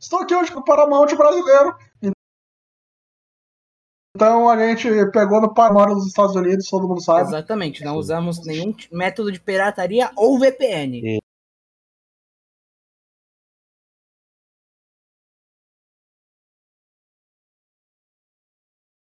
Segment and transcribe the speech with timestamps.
[0.00, 1.76] Estou aqui hoje com o Paramount brasileiro.
[4.16, 7.22] Então a gente pegou no Paramount dos Estados Unidos, todo mundo sabe.
[7.22, 11.18] Exatamente, não usamos nenhum método de pirataria ou VPN.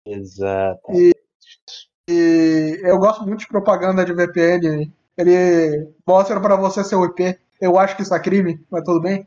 [0.06, 0.82] Exato.
[2.10, 4.94] E eu gosto muito de propaganda de VPN.
[5.18, 7.40] Ele mostra pra você seu IP.
[7.60, 9.26] Eu acho que isso é crime, mas tudo bem.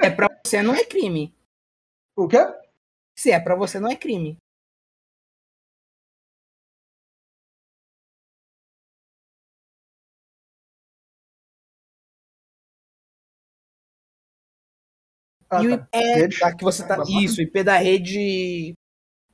[0.00, 1.34] É pra você não é crime.
[2.16, 2.38] O quê?
[3.16, 4.36] Se é pra você não é crime.
[15.50, 15.84] Ah, e o tá.
[15.84, 16.40] IP Rede?
[16.40, 17.02] da que você tá.
[17.08, 18.74] Isso, IP da rede.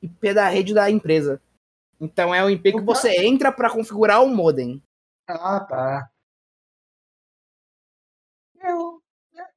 [0.02, 1.40] IP da rede da empresa.
[2.00, 4.82] Então é o IP que você entra pra configurar o modem.
[5.28, 6.09] Ah, tá.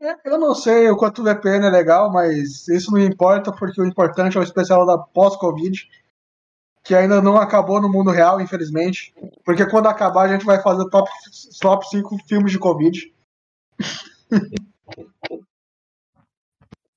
[0.04, 3.82] Eu- eu não sei o quanto o VPN é legal, mas isso não importa, porque
[3.82, 5.90] o importante é o especial da pós-Covid,
[6.84, 9.14] que ainda não acabou no mundo real, infelizmente.
[9.46, 11.10] Porque quando acabar, a gente vai fazer top,
[11.62, 13.14] top 5 filmes de Covid.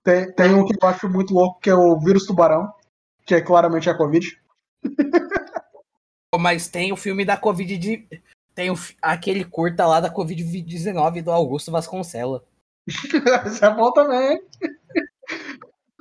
[0.02, 2.72] tem, tem um que eu acho muito louco, que é o vírus tubarão,
[3.24, 4.40] que é claramente a Covid.
[6.38, 8.06] Mas tem o filme da Covid de.
[8.54, 12.44] Tem o, aquele curta lá da Covid-19 do Augusto Vasconcela.
[13.46, 14.40] Isso é bom também.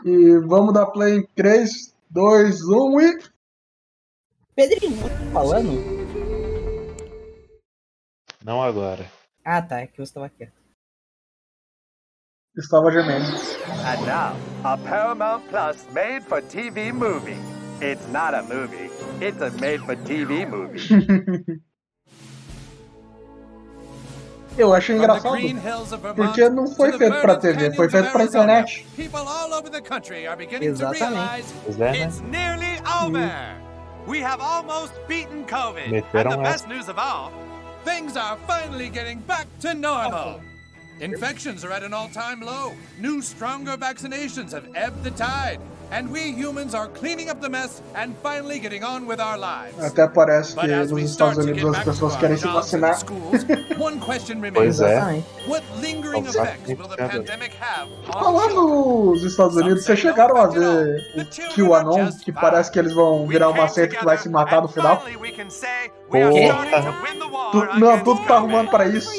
[0.06, 3.20] E vamos dar play em 3, 2, 1 e.
[4.56, 5.72] Pedrinho, você tá falando?
[8.44, 9.10] Não agora.
[9.44, 9.80] Ah, tá.
[9.80, 10.54] É que você tava quieto.
[12.58, 13.26] Estava gemendo.
[13.86, 17.38] And now, a Paramount Plus made for TV movie.
[17.82, 18.90] It's not a movie,
[19.20, 20.80] it's a made for TV movie.
[24.58, 25.38] Eu achei engraçado.
[26.16, 28.88] Porque não foi feito pra TV, foi feito pra internet.
[30.62, 31.46] Exatamente.
[31.66, 32.12] Pois é, né?
[33.04, 33.66] over.
[34.08, 35.90] We have almost beaten COVID.
[35.90, 36.74] Meteram and the best essa.
[36.74, 37.32] news of all,
[37.84, 40.42] things are finally getting back to normal.
[41.02, 42.74] Infections are at an all-time low.
[43.00, 45.60] New, stronger vaccinations have ebbed the tide.
[49.80, 52.98] Até parece que nos Estados Unidos as pessoas querem se vacinar.
[54.54, 55.00] pois é.
[58.12, 61.26] falando nos Estados Unidos, vocês chegaram a ver o
[61.56, 64.98] QAnon, que parece que eles vão virar uma seita que vai se matar no final?
[66.10, 66.92] Porra.
[67.52, 69.10] Tu, não, tudo tá arrumando pra isso.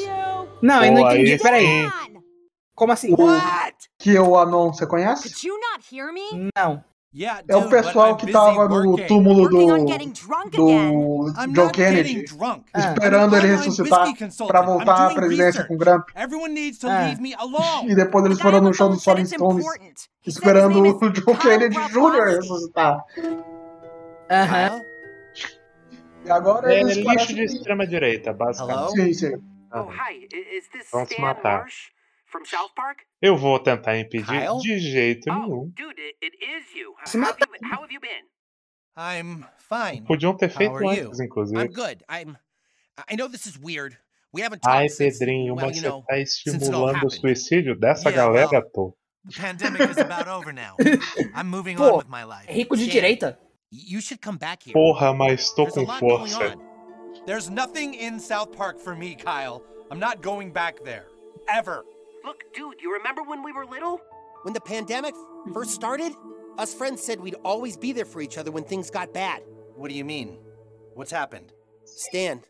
[0.61, 1.89] Não, eu não entendi, peraí.
[2.77, 3.11] Como assim?
[3.11, 3.75] O What?
[3.97, 5.29] Que o anão, você conhece?
[5.29, 6.51] Did you not hear me?
[6.55, 6.83] Não.
[7.47, 12.79] É o pessoal que tava no túmulo do, do John Kennedy, ah.
[12.79, 14.07] esperando ele ressuscitar
[14.45, 15.77] para voltar à presidência com o
[17.85, 17.89] É.
[17.89, 19.65] E depois eles foram no show dos Rolling Stones,
[20.23, 22.25] esperando o John Kennedy Jr.
[22.25, 23.03] ressuscitar.
[24.29, 24.81] Aham.
[26.25, 28.77] E agora é, lixo de extrema direita, basicamente.
[28.77, 28.91] Hello?
[28.91, 29.31] Sim, sim.
[30.91, 31.65] Vão se matar.
[33.21, 34.57] Eu vou tentar impedir Kyle?
[34.59, 35.71] de jeito Oh, nenhum.
[35.75, 36.93] dude, it, it is you.
[36.99, 37.37] How, Se how, mata.
[37.45, 38.25] have you, how have you been?
[38.95, 40.03] I'm fine.
[40.05, 41.05] Podiam ter feito How are you?
[41.07, 41.57] antes, inclusive.
[41.57, 42.03] I'm good.
[42.09, 42.37] I'm.
[43.07, 43.97] I know this is weird.
[44.33, 46.89] We haven't Ai, talked since, Pedrinho, well, mas you você know, tá since it all
[46.89, 48.71] estimulando o suicídio dessa Yeah, galera, well.
[48.73, 48.97] tô.
[49.25, 50.75] The pandemic is about over now.
[51.35, 52.47] I'm moving Pô, on with my life.
[52.47, 53.37] É rico de direita?
[53.71, 54.73] You should come back here.
[54.73, 56.55] Porra, mas a com força.
[57.25, 59.61] There's nothing in South Park for me, Kyle.
[59.91, 61.07] I'm not going back there.
[61.49, 61.83] Ever.
[62.27, 64.01] Look, dude, you remember when we were little?
[64.43, 65.15] When the pandemic
[65.53, 66.11] first started,
[66.57, 69.43] us friends said we'd always be there for each other when things got bad.
[69.77, 70.37] What do you mean?
[70.93, 71.53] What's happened?
[71.85, 72.41] Stan,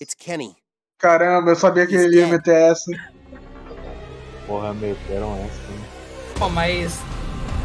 [0.00, 0.56] it's Kenny.
[1.00, 2.90] Caramba, eu sabia que ele ia meter essa.
[4.48, 5.72] Porra, meteram essa.
[5.72, 5.84] hein?
[6.36, 6.98] Pô, mas.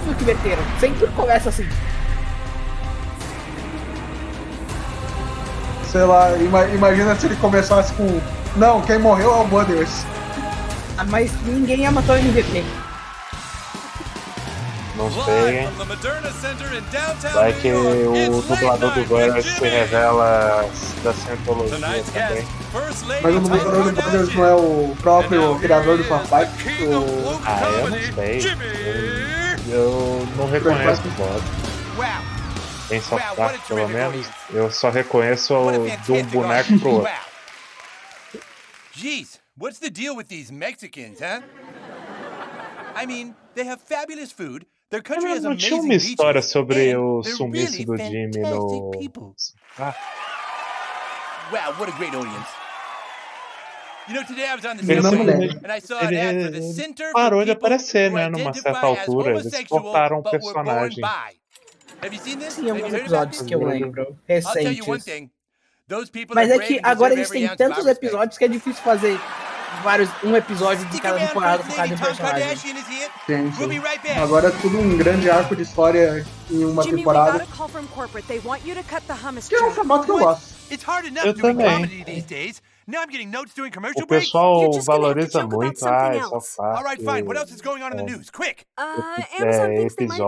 [0.05, 0.61] Foi que meteram.
[0.79, 1.67] Sempre começa assim.
[5.91, 8.05] Sei lá, imagina se ele começasse com.
[8.55, 10.05] Não, quem morreu é o Butters.
[11.05, 12.63] Mas ninguém ia matar o MVP.
[14.95, 15.67] Não sei.
[17.33, 20.67] Vai que o dublador do Gunner se revela
[21.03, 22.47] da Scientologia também.
[23.21, 26.45] Mas o dublador do Gunner não é o próprio criador do Papai?
[26.45, 27.39] O...
[27.45, 28.41] Ah, eu não sei.
[29.67, 31.67] Eu, eu não reconheço o voto.
[32.89, 33.19] Em South
[33.67, 35.71] pelo menos, eu só reconheço o,
[36.05, 37.11] de um boneco pro outro.
[38.93, 41.41] Jeez what's the deal with these Mexicans, huh?
[42.95, 44.65] I mean, they have fabulous food.
[44.89, 48.69] Their country has amazing tinha uma história beaches, sobre o sumiço really do Jimmy no.
[48.69, 49.35] fantastic people.
[49.77, 49.95] Ah,
[51.51, 52.49] Wow, what a great audience.
[54.07, 56.43] You know, today I was on the Ele não subway and I saw an ad
[56.43, 59.31] for the Center parou for de People aparecer, né, numa certa as altura.
[59.31, 61.01] Eles homosexual, cortaram o but were born personagem.
[61.01, 61.37] bi.
[62.05, 62.53] Have you seen this?
[62.53, 64.17] Sim, alguns episódios que eu lembro.
[64.29, 65.03] I'll tell you one Recentes.
[65.03, 65.31] thing.
[65.89, 69.17] Those people Mas are é que agora eles têm tantos episódios que é difícil fazer
[69.83, 72.57] vários, um episódio de cada temporada por cada personagem.
[73.25, 73.63] Sim, sim.
[74.21, 77.31] Agora é tudo um grande arco de história em uma temporada.
[79.49, 80.55] Que é um formato que eu gosto.
[81.25, 82.03] Eu também.
[83.97, 86.83] O pessoal valoriza muito, ah, é.
[86.83, 87.27] Right, fine.
[87.27, 88.05] What else is going on in the é.
[88.05, 88.29] news?
[88.29, 88.65] Quick.
[88.79, 90.19] Uh, Amazon é, episódio, thinks they might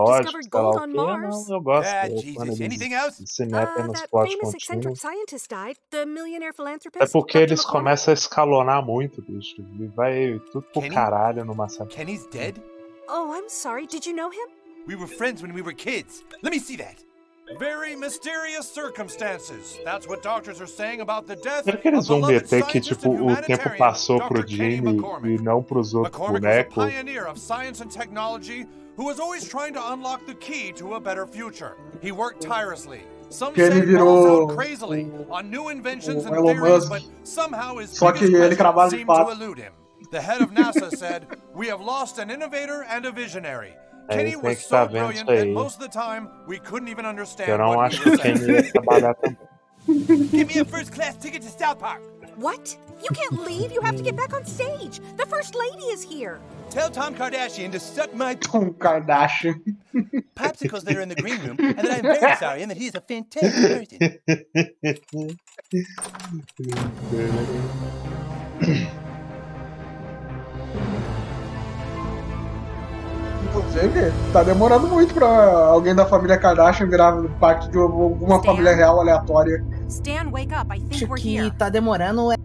[0.92, 1.88] Não, eu gosto.
[1.88, 2.60] Ah, Jesus.
[2.60, 3.24] Anything else?
[3.54, 5.78] Ah, that famous eccentric scientist died.
[5.90, 7.02] The millionaire philanthropist.
[7.02, 9.56] É porque eles começam a escalonar muito, bicho.
[9.58, 11.88] E vai tudo pro caralho numa série.
[11.88, 12.60] Kenny's dead?
[13.08, 13.86] Oh, I'm sorry.
[13.86, 14.48] Did you know him?
[14.86, 16.22] We were friends when we were kids.
[16.42, 17.09] Let me see that.
[17.58, 19.78] Very mysterious circumstances.
[19.84, 22.62] That's what doctors are saying about the death Será que eles of vão beloved meter
[22.66, 24.46] que, tipo, o tempo passou pro Dr.
[24.56, 26.74] Kenny Jimmy e não pros outros was a bonecos?
[26.92, 28.66] pioneer of science and technology
[28.96, 31.76] who was always trying to unlock the key to a better future.
[32.00, 33.02] He worked tirelessly.
[33.30, 38.12] Some Que ele say virou crazily on new inventions and theories, but somehow his Só
[38.12, 39.30] que ele trabalha de seemed to fato.
[39.32, 39.72] elude him.
[40.10, 43.74] The head of NASA said, "We have lost an innovator and a visionary."
[44.10, 45.38] É, Kenny tem was que so vendo brilliant isso aí.
[45.38, 48.10] that most of the time we couldn't even understand Eu não what acho he que
[48.10, 48.50] was quem saying.
[48.52, 49.38] ia trabalhar também.
[50.30, 52.02] Give me a first class ticket to South Park.
[52.36, 52.76] What?
[53.02, 53.72] You can't leave.
[53.72, 55.00] You have to get back on stage.
[55.16, 56.38] The first lady is here.
[56.70, 59.60] Tell Tom Kardashian to suck my Tom Kardashian.
[60.36, 62.86] popsicles that are in the green room and that I'm very sorry and that he
[62.86, 64.18] is a fantastic person.
[73.50, 79.00] Inclusive, tá demorando muito pra alguém da família Kardashian virar parte de alguma família real
[79.00, 79.64] aleatória.
[79.88, 80.72] Stan, wake up.
[80.72, 81.50] I think Acho we're que here.
[81.50, 82.36] tá demorando é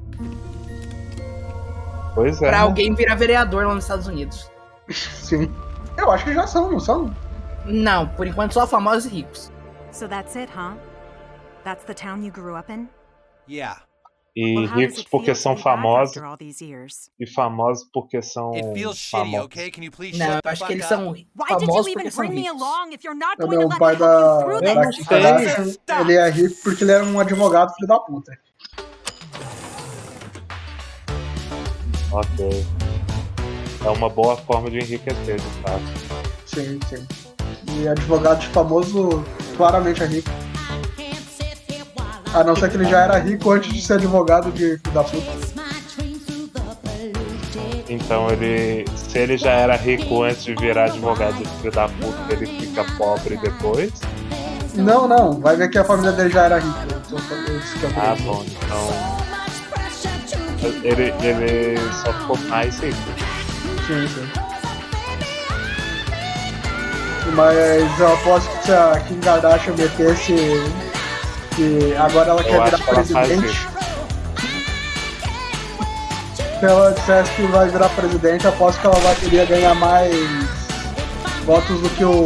[2.16, 2.48] Pois é.
[2.48, 2.64] pra né?
[2.64, 4.50] alguém virar vereador lá nos Estados Unidos.
[4.90, 5.54] Sim.
[5.98, 7.14] Eu acho que já são, não são?
[7.66, 9.52] Não, por enquanto só famosos e ricos.
[9.92, 10.74] So that's it, huh?
[11.64, 12.88] That's the town you grew up in?
[13.48, 13.82] Yeah
[14.36, 16.16] e ricos porque são famosos
[17.20, 18.52] e famosos porque são
[19.10, 19.50] famosos.
[20.18, 21.16] Não, acho que eles são
[21.48, 22.54] famosos porque são ricos.
[23.38, 27.88] Também o pai da, da Kardashian, ele é rico porque ele era um advogado filho
[27.88, 28.38] da puta.
[32.12, 32.66] Ok.
[33.86, 35.84] É uma boa forma de enriquecer, de fato.
[36.46, 37.08] Sim, sim.
[37.82, 39.24] E advogado de famoso
[39.58, 40.30] claramente é rico.
[42.36, 45.04] A não ser que ele já era rico antes de ser advogado de filho da
[45.04, 45.56] puta.
[47.88, 48.86] Então ele.
[48.98, 52.84] Se ele já era rico antes de virar advogado de filho da puta, ele fica
[52.98, 53.94] pobre depois.
[54.74, 55.40] Não, não.
[55.40, 56.86] Vai ver que a família dele já era rica.
[57.08, 59.16] Então, eu Ah, bom, então.
[60.84, 62.98] Ele, ele só ficou mais rico.
[63.88, 64.28] Sim, sim.
[67.34, 70.34] Mas eu aposto que se a Kim Kardashian metesse
[71.56, 73.68] que agora ela Eu quer virar que ela presidente.
[76.60, 80.16] Se ela dissesse que vai virar presidente, aposto que ela vai querer ganhar mais
[81.46, 82.26] votos do que o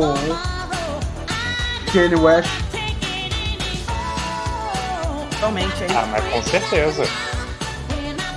[1.91, 2.49] Kanye West.
[5.31, 5.89] Totalmente aí.
[5.95, 7.03] Ah, mas com certeza.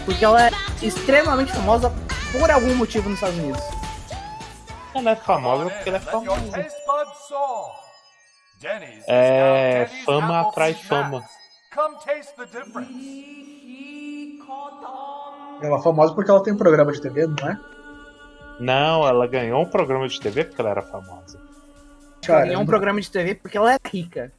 [0.05, 0.51] Porque ela é
[0.83, 1.93] extremamente famosa
[2.33, 3.63] por algum motivo nos Estados Unidos.
[4.95, 6.67] Ela é famosa porque ela é famosa.
[9.07, 11.25] É, fama atrai fama.
[11.75, 13.33] Come taste the difference.
[15.63, 17.59] Ela é famosa porque ela tem um programa de TV, não é?
[18.61, 21.41] Não, ela ganhou um programa de TV porque ela era famosa.
[22.29, 24.33] Ela ganhou um programa de TV porque ela é rica.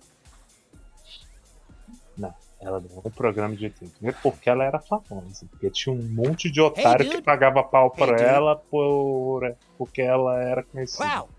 [2.17, 5.45] Não, ela ganhou um programa de TV porque ela era famosa.
[5.49, 7.23] Porque tinha um monte de otário que dude.
[7.23, 8.23] pagava pau pra dude.
[8.23, 9.55] ela por...
[9.77, 11.05] porque ela era conhecida.
[11.05, 11.29] Wow.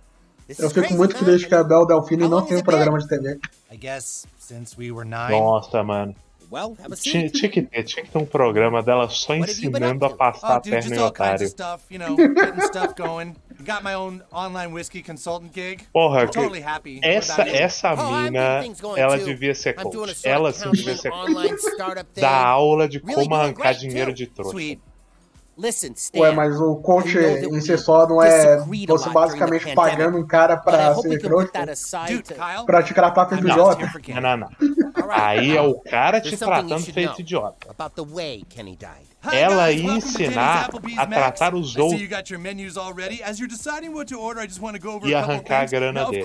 [0.59, 3.39] Eu fico muito feliz que a Bel Delfino não tem um programa de TV.
[5.31, 6.15] Nossa, mano.
[7.03, 10.61] Tinha, tinha, que ter, tinha que ter um programa dela só ensinando a passar a
[10.61, 11.47] perna em otário.
[15.93, 16.39] Porra, que...
[17.03, 17.89] essa, essa
[18.31, 18.61] mina,
[19.01, 19.97] ela devia ser coach.
[20.29, 21.67] Ela sim devia ser coach.
[22.21, 24.53] Da aula de como arrancar dinheiro de trouxa.
[26.21, 28.59] Ué, mas o coach em si só não é
[28.99, 31.47] você basicamente pagando um cara pra ser trouxa
[32.67, 33.87] pra te tratar feito idiota?
[34.21, 34.49] Não, não, não.
[35.11, 37.75] Aí é o cara te tratando feito idiota.
[39.33, 40.69] Ela ia ensinar
[40.99, 42.01] a tratar os outros
[45.09, 46.25] e arrancar a grana dele.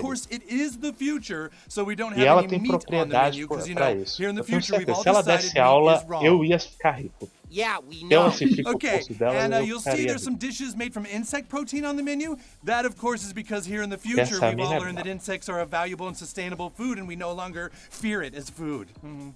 [2.18, 3.38] E ela tem propriedade
[3.74, 4.22] pra isso.
[4.40, 5.92] Eu tenho certeza, se ela desse aula,
[6.26, 7.28] eu ia ficar rico.
[7.50, 8.26] Yeah, we know.
[8.28, 12.02] Okay, curso and uh, you'll see there's some dishes made from insect protein on the
[12.02, 12.36] menu.
[12.64, 15.06] That, of course, is because here in the future Essa we've all é learned that
[15.06, 18.88] insects are a valuable and sustainable food, and we no longer fear it as food.
[19.04, 19.32] Mhm.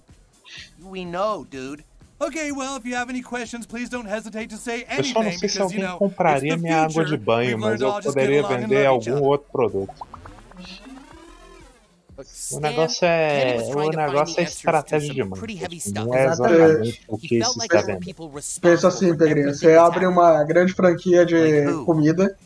[0.81, 1.83] We know, dude.
[2.21, 5.21] Okay, well, if you have any questions, please don't hesitate to say Eu só não
[5.23, 7.17] anything sei se because you alguém know compraria it's the minha água de future.
[7.17, 9.23] banho, We've mas learned eu all just get poderia vender algum other.
[9.25, 9.93] outro produto.
[12.51, 15.59] O negócio é, o negócio é estratégia de marketing,
[15.93, 18.05] não é exatamente o que se está vendo.
[18.61, 21.35] Pensa assim, Pedrinho, você abre uma grande franquia de
[21.85, 22.37] comida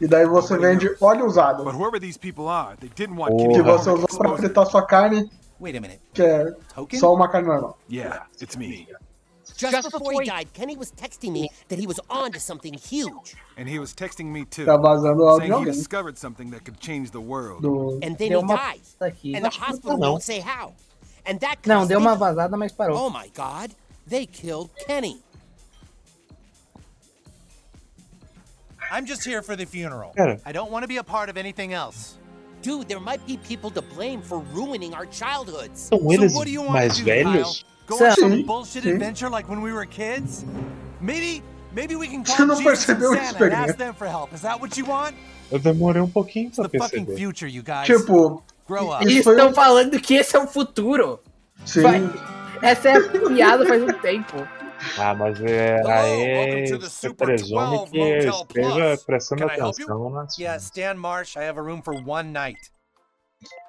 [0.00, 1.64] e daí você vende óleo usado,
[3.52, 5.30] que você usou para fritar sua carne,
[6.12, 6.44] que é
[6.98, 7.78] só uma carne normal.
[8.48, 9.01] Sim, é.
[9.70, 13.34] Just before he died, Kenny was texting me that he was on to something huge.
[13.56, 16.50] And he was texting me too, Tá vazando o áudio de saying he discovered something
[16.50, 17.62] that could change the world.
[17.62, 18.00] Do...
[18.02, 18.96] And then Deu he uma dies.
[19.00, 20.12] And the hospital não.
[20.12, 20.74] won't say how.
[21.24, 22.96] And that Não, deu uma vazada, mas parou.
[22.96, 23.74] Oh my god,
[24.06, 25.22] they killed Kenny.
[28.90, 30.12] I'm just here for the funeral.
[30.14, 32.18] Cara, I don't want to be a part of anything else.
[32.60, 35.88] Dude, there might be people to blame for ruining our childhoods.
[35.90, 37.64] são eles so what do you want mais to do, velhos?
[37.96, 38.08] Kyle?
[38.08, 38.24] Go Sim.
[38.24, 38.90] on some Sim, bullshit sim.
[38.92, 40.44] adventure like when we were kids?
[41.00, 41.42] Maybe,
[41.74, 42.64] maybe we can call Você não Jesus and
[42.96, 44.32] percebeu isso, Santa and ask them for help.
[44.32, 45.14] Is that what you want?
[45.50, 47.16] Eu demorei um pouquinho pra the fucking perceber.
[47.26, 47.86] future, you guys.
[47.86, 49.04] Tipo, Grow up.
[49.04, 51.20] Isso Eles estão um- falando que esse é o futuro.
[51.64, 51.82] sim.
[51.82, 52.00] Vai.
[52.62, 54.46] Essa é a piada faz um tempo.
[54.98, 60.56] Ah, mas é, Hello, aí the você presume 12 que esteja prestando atenção nas Yeah,
[60.58, 62.58] Stan Marsh, I have a room for one night.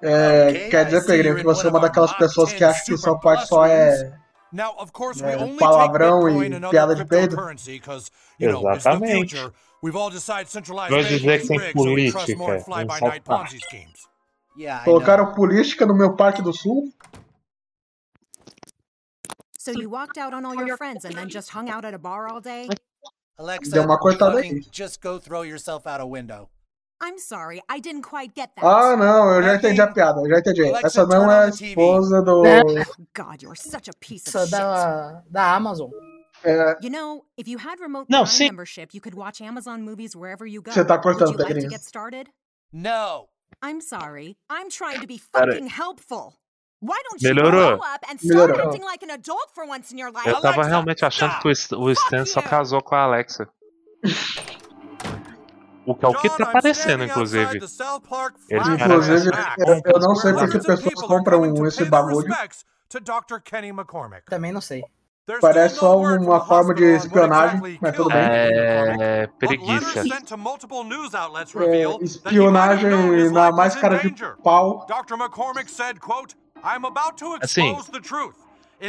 [0.01, 2.97] É, quer dizer, you're que você é uma daquelas pessoas que 10 acha que o
[2.97, 4.17] South Park só é.
[4.51, 7.35] Now, of course, we É, only palavrão take e piada de peido.
[8.39, 9.35] you know, the Exatamente.
[9.35, 9.51] banking
[11.07, 12.25] dizer que tem política
[14.55, 14.83] know.
[14.85, 16.93] Colocaram política no meu Parque do Sul.
[19.57, 21.97] So you walked out on all your friends and then just hung out at a
[21.97, 22.67] bar all day?
[23.37, 24.61] Alexa, Deu uma cortada aí.
[24.71, 26.49] just go throw yourself out a window.
[27.05, 28.65] I'm sorry, I didn't quite get that.
[28.65, 30.63] Ah, não, eu já entendi a piada, eu já entendi.
[30.85, 32.43] Essa não é a esposa do.
[33.13, 34.51] God, you're such a piece of Essa shit.
[34.57, 35.89] da, da Amazon.
[36.45, 38.45] É, You know, if you had remote Não, Prime sim.
[38.49, 40.71] membership, you could watch Amazon movies wherever you go.
[40.71, 42.29] Você tá Would cortando, you like to get started?
[42.71, 43.27] No.
[43.61, 44.35] I'm sorry.
[44.49, 46.33] I'm trying to be fucking helpful.
[46.81, 47.77] Why don't you Melhorou.
[47.77, 48.65] grow up and start Melhorou.
[48.67, 50.27] acting like an adult for once in your life?
[50.27, 53.47] Eu tava realmente achando que o St- o Stan só casou com a Alexa.
[55.85, 57.57] É o que tá aparecendo, inclusive.
[57.57, 59.29] Eles inclusive,
[59.85, 62.27] eu não sei porque as pessoas compram esse bagulho.
[64.29, 64.83] Também não sei.
[65.39, 68.19] Parece só uma forma de espionagem, mas tudo bem.
[68.19, 70.03] É, preguiça.
[71.61, 74.13] É, espionagem na mais cara de
[74.43, 74.85] pau.
[77.41, 77.75] Assim,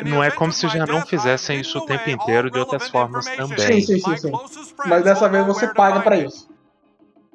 [0.05, 3.59] não é como se já não fizessem isso o tempo inteiro de outras formas também.
[3.59, 4.17] Sim, sim, sim.
[4.17, 4.33] sim.
[4.87, 6.53] Mas dessa vez você paga pra isso.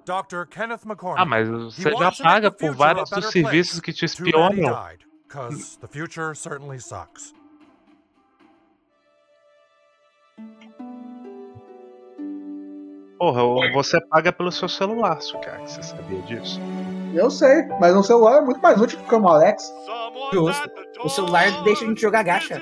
[0.09, 0.45] Dr.
[0.49, 1.21] Kenneth McCormick.
[1.21, 4.49] Ah, mas você já paga the por vários dos serviços que te espionam.
[4.89, 7.33] died, 'cause the future certainly sucks.
[13.17, 13.41] Porra,
[13.73, 15.59] você paga pelo seu celular, Sucar.
[15.61, 16.59] Você sabia disso?
[17.13, 19.73] Eu sei, mas um celular é muito mais útil que um Alex.
[20.31, 20.69] Justo.
[21.03, 22.61] O celular deixa a gente jogar gacha.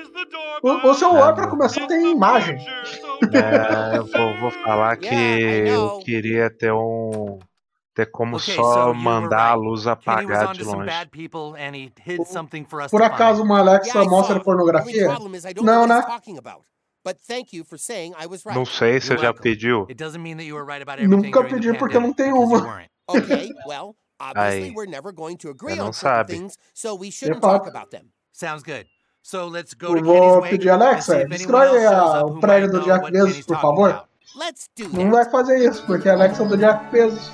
[0.62, 2.58] O, o celular, pra começar, tem imagem.
[3.32, 7.38] É, eu vou, vou falar yeah, que eu queria ter um
[7.94, 9.52] ter como okay, só so mandar right.
[9.52, 10.88] a luz apagar de longe.
[12.68, 15.08] Por, por acaso uma Alexa yeah, mostra pornografia?
[15.62, 16.04] Não, né?
[18.54, 19.86] Não sei se você já pediu.
[21.08, 22.84] Nunca pedi porque não tenho uma.
[23.08, 24.74] okay, well, obviously Aí.
[24.74, 25.92] we're never going to agree on
[26.26, 28.12] things, so we shouldn't talk about them.
[28.32, 28.86] Sounds good.
[29.28, 33.60] So let's go to Eu vou pedir, Alexa, destrói o prédio do what Bezos, por
[33.60, 33.90] favor.
[33.90, 34.08] about.
[34.34, 37.30] Let's do Não vai fazer isso, porque a Alexa é do Jack Bezos.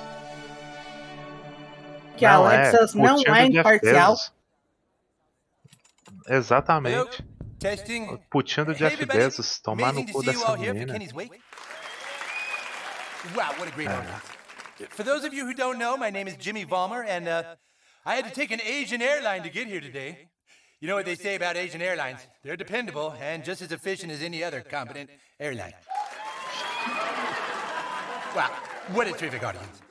[2.17, 4.15] Que a é, Alexa não é Jeff imparcial.
[6.27, 7.25] Exatamente.
[7.59, 8.19] Testing.
[8.29, 9.05] Putinho do Jeff.
[9.05, 9.59] Bezos.
[9.59, 10.95] Tomar no cu dessa menina.
[13.33, 14.21] Wow, what a great audience.
[14.89, 17.55] For those of you who don't know, my name is Jimmy Vollmer, and uh,
[18.05, 20.27] I had to take an Asian airline to get here today.
[20.85, 22.19] You know what they say about Asian airlines?
[22.43, 25.73] They're dependable and just as efficient as any other competent airline.
[28.35, 28.51] Wow,
[28.93, 29.81] what a terrific audience.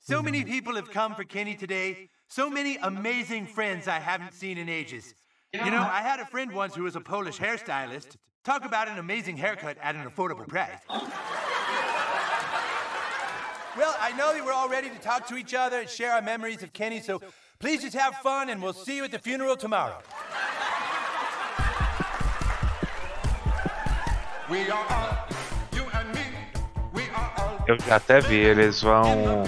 [0.00, 2.08] So many people have come for Kenny today.
[2.28, 5.12] So many amazing friends I haven't seen in ages.
[5.52, 8.16] You know, I had a friend once who was a Polish hairstylist.
[8.42, 10.80] Talk about an amazing haircut at an affordable price.
[13.76, 16.22] Well, I know that we're all ready to talk to each other and share our
[16.22, 17.20] memories of Kenny, so
[17.60, 19.98] please just have fun and we'll see you at the funeral tomorrow.
[24.48, 25.26] We are all,
[25.74, 26.20] you and me.
[26.94, 27.64] We are all.
[27.66, 29.44] Eu já até vi, eles vão.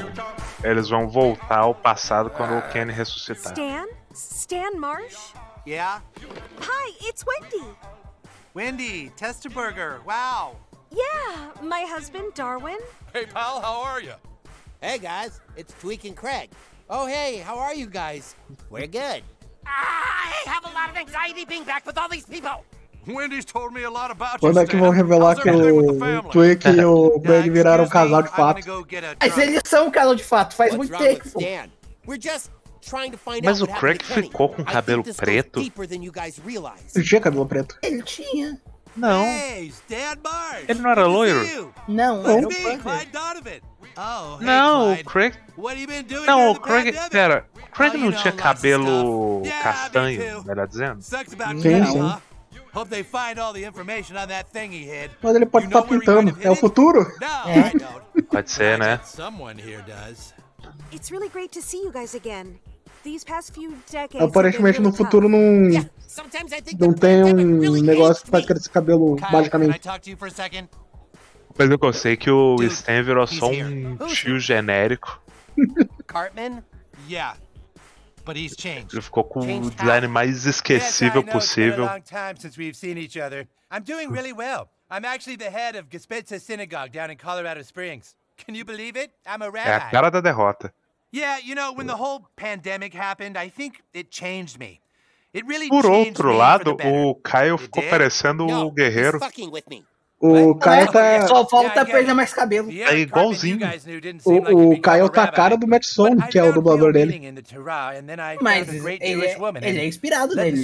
[0.62, 3.52] Eles vão voltar ao passado quando o Kenny ressuscitar.
[3.52, 3.86] Stan?
[4.12, 5.32] Stan Marsh?
[5.64, 6.02] Yeah?
[6.60, 7.64] Hi, it's Wendy.
[8.52, 10.04] Wendy, Testaburger.
[10.04, 10.56] Wow.
[10.90, 12.78] Yeah, my husband, Darwin.
[13.14, 14.14] Hey, pal, how are you?
[14.82, 16.50] Hey guys, it's Tweek and Craig.
[16.92, 18.34] Oh hey, how are you guys?
[18.68, 19.22] We're good.
[19.64, 22.64] I have a lot of anxiety being back with all these people.
[23.06, 26.22] Wendy's told me a lot about Quando you, é que vão revelar que o?
[26.32, 28.60] Twig e o Craig viraram um casal de fato?
[29.20, 31.30] Mas eles são um casal de fato, faz muito tempo.
[33.44, 35.60] Mas o Craig ficou com cabelo preto?
[35.60, 37.78] Ele tinha cabelo preto.
[37.84, 38.60] Ele tinha.
[38.96, 39.24] Não.
[40.68, 41.72] Ele não era loiro?
[41.88, 42.30] Não, não.
[42.38, 42.82] era o Panther.
[44.40, 45.34] Não, o Craig.
[46.26, 46.94] Não, o Craig.
[47.10, 51.02] Pera, o Craig não tinha cabelo castanho, melhor dizendo?
[51.60, 51.98] Sim, sim.
[55.22, 57.00] Mas ele pode estar tá pintando, é o futuro?
[57.48, 58.22] É.
[58.22, 59.00] Pode ser, né?
[60.92, 62.60] It's really great to see you guys again.
[64.20, 65.68] Aparentemente no futuro não.
[66.78, 69.80] Não tem um negócio que crescer cabelo, basicamente.
[71.56, 75.20] Pelo que eu sei que o Stan virou só um tio genérico.
[76.06, 76.64] Cartman?
[77.08, 77.36] Yeah.
[78.24, 78.92] But he's changed.
[78.92, 81.88] Ele ficou com o design mais esquecível possível.
[83.72, 84.68] I'm doing really well.
[84.90, 88.16] I'm actually the head of Gespitza Synagogue down in Colorado Springs.
[88.36, 89.12] Can you believe it?
[89.26, 89.68] I'm a rabbi.
[89.68, 90.72] É a cara da derrota.
[91.12, 94.80] Yeah, you know, when the whole pandemic happened, I think it changed me.
[95.34, 96.76] It really Por outro lado,
[97.10, 99.18] o Caio ficou parecendo o guerreiro.
[100.22, 101.26] O Caio tá.
[101.28, 102.70] Só falta perder mais cabelo.
[102.70, 103.58] É igualzinho.
[104.24, 104.32] O,
[104.74, 107.32] o Caio tá a cara do Matt Stone, que é o dublador dele.
[108.42, 109.36] Mas é- ele é,
[109.68, 110.56] ele é inspirado nele.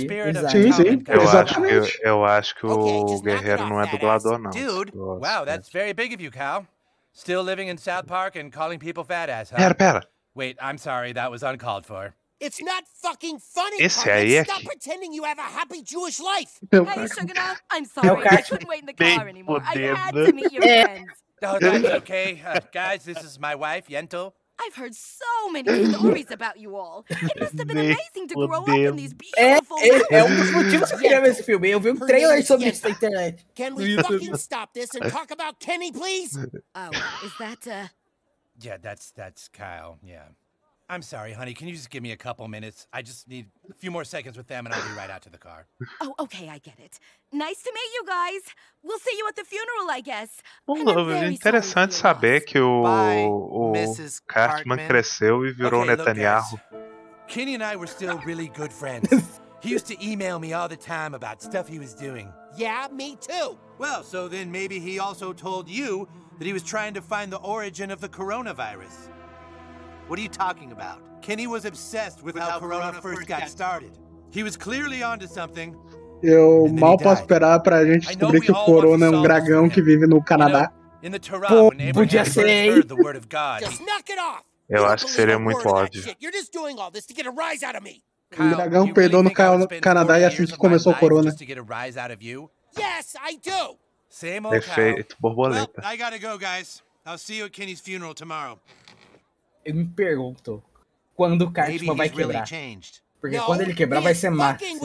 [0.51, 1.03] Sim, sim.
[1.09, 1.23] Eu.
[1.31, 4.51] Acho que, eu acho que o guerreiro não é dublador, não.
[7.15, 9.57] Still living in South Park and calling people fat ass, huh?
[9.57, 10.07] Pera, pera.
[10.37, 12.15] Wait, I'm sorry, that was uncalled for.
[12.39, 13.83] It's not fucking funny.
[13.83, 14.45] Esse Cartman.
[14.45, 16.61] Stop pretending you have a happy Jewish life.
[16.71, 17.07] Hey, pai.
[17.09, 18.27] Sugarnoff, I'm sorry.
[18.29, 19.63] I couldn't wait in the car anymore.
[19.65, 20.85] I had to meet your É.
[20.85, 21.09] friends.
[21.43, 22.41] Oh, that's okay.
[22.47, 24.33] Uh, guys, this is my wife, Yentl.
[24.59, 27.05] I've heard so many stories about you all.
[27.11, 30.35] It must have been amazing to grow up in these É, beautiful é, é um
[30.35, 31.69] dos motivos que eu queria ver esse filme.
[31.71, 33.45] Eu vi um trailer sobre isso na internet.
[33.55, 34.07] Can No we YouTube.
[34.19, 36.39] fucking stop this and talk about Kenny, please?
[36.75, 36.91] Oh,
[37.27, 37.89] is that uh
[38.61, 39.99] Yeah, that's that's Kyle.
[40.03, 40.29] Yeah.
[40.89, 41.53] I'm sorry, honey.
[41.53, 42.87] Can you just give me a couple minutes?
[42.93, 45.31] I just need a few more seconds with them, and I'll be right out to
[45.31, 45.67] the car.
[46.01, 47.01] Oh, okay, I get it.
[47.33, 48.43] Nice to meet you guys.
[48.85, 50.41] We'll see you at the funeral, I guess.
[50.69, 54.23] And I'm Bom, very interessante sorry for your saber que o, Bye, o Mrs.
[54.29, 54.87] Cartman Cartman.
[54.89, 56.61] cresceu e virou okay, look, Netanyahu.
[56.71, 56.81] guys.
[57.27, 59.11] Kenny and I were still really good friends.
[59.61, 62.33] he used to email me all the time about stuff he was doing.
[62.57, 63.59] Yeah, me too.
[63.79, 66.07] Well, so then maybe he also told you
[66.39, 69.11] that he was trying to find the origin of the coronavirus.
[70.09, 71.01] What are you talking about?
[71.23, 73.99] Kenny was obsessed with, with how, how corona, corona, first got, started.
[74.31, 75.75] He was clearly onto something.
[76.23, 80.07] Eu mal posso esperar pra gente descobrir que o Corona é um dragão que vive
[80.07, 80.73] no Canadá.
[81.49, 82.83] Pô, podia ser, hein?
[84.69, 86.03] Eu acho que seria muito óbvio.
[88.39, 89.31] Um dragão perdeu no
[89.81, 91.31] Canadá e assim que começou o Corona.
[91.31, 91.47] Sim,
[93.45, 93.79] eu.
[94.17, 94.57] Same old.
[94.57, 95.83] Efeito Well, borboleta.
[95.85, 96.83] I gotta go, guys.
[97.05, 98.59] I'll see you at Kenny's funeral tomorrow.
[99.63, 100.63] Eu me pergunto
[101.15, 102.49] quando o Cartman vai he's really quebrar.
[103.21, 104.81] Porque no, quando ele quebrar vai ser máximo.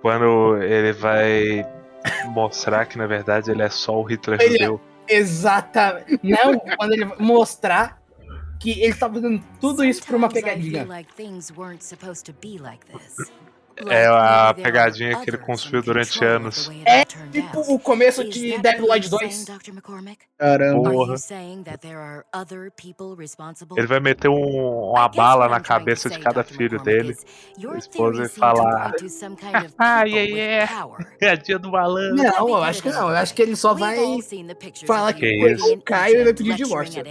[0.00, 1.66] Quando ele vai
[2.28, 4.80] mostrar que na verdade ele é só o Hitler Ele é- judeu.
[5.08, 6.20] Exatamente.
[6.22, 8.00] Não, quando ele vai mostrar
[8.60, 10.84] que ele tá fazendo tudo isso por uma Sometimes I pegadinha.
[10.84, 13.16] feel like things weren't supposed to be like this
[13.88, 16.70] é a pegadinha que ele construiu durante anos.
[16.84, 19.46] É tipo o começo de Devil 2.
[20.38, 20.90] Caramba.
[20.90, 21.14] Porra.
[23.76, 27.16] Ele vai meter um, uma bala na cabeça de cada filho dele.
[27.60, 28.92] Ah, é a esposa vai falar.
[29.78, 30.12] Ah, ai,
[30.60, 30.68] ai.
[31.20, 32.22] É dia do balanço.
[32.22, 33.10] Não, eu acho que não.
[33.10, 33.96] Eu acho que ele só vai
[34.86, 37.02] falar que, que o Caio vai pedir divórcio.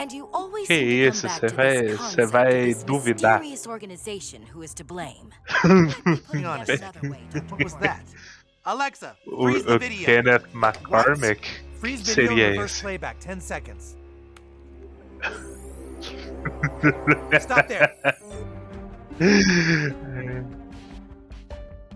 [0.00, 0.02] MIT.
[0.02, 3.40] And you always Que seem isso, você vai- você vai duvidar.
[3.40, 5.30] mysterious organization who is to blame.
[6.32, 7.04] Hang on a That's second.
[7.04, 7.44] another way, Dr.
[7.50, 8.02] What was that?
[8.64, 10.06] Alexa, O, freeze the o video.
[10.06, 11.44] Kenneth McCormick
[11.80, 12.82] Freeze video seria reverse esse.
[12.82, 13.96] playback 10 seconds.
[17.40, 17.94] Stop there.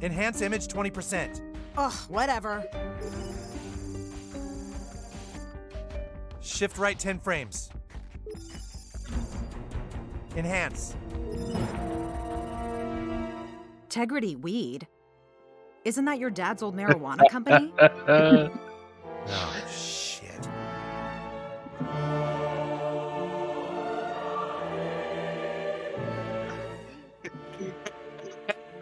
[0.02, 1.40] Enhance image 20%.
[1.76, 2.64] Ugh, whatever.
[6.40, 7.70] Shift right 10 frames.
[10.36, 10.96] Enhance.
[13.88, 14.88] Tegridy weed.
[15.84, 17.72] Isn't that your dad's old marijuana company?
[19.26, 20.48] Oh, shit.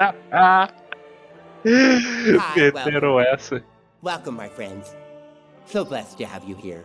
[1.64, 3.62] Meteram essa.
[4.00, 4.96] Welcome, my friends.
[5.66, 6.82] So blessed to have you here.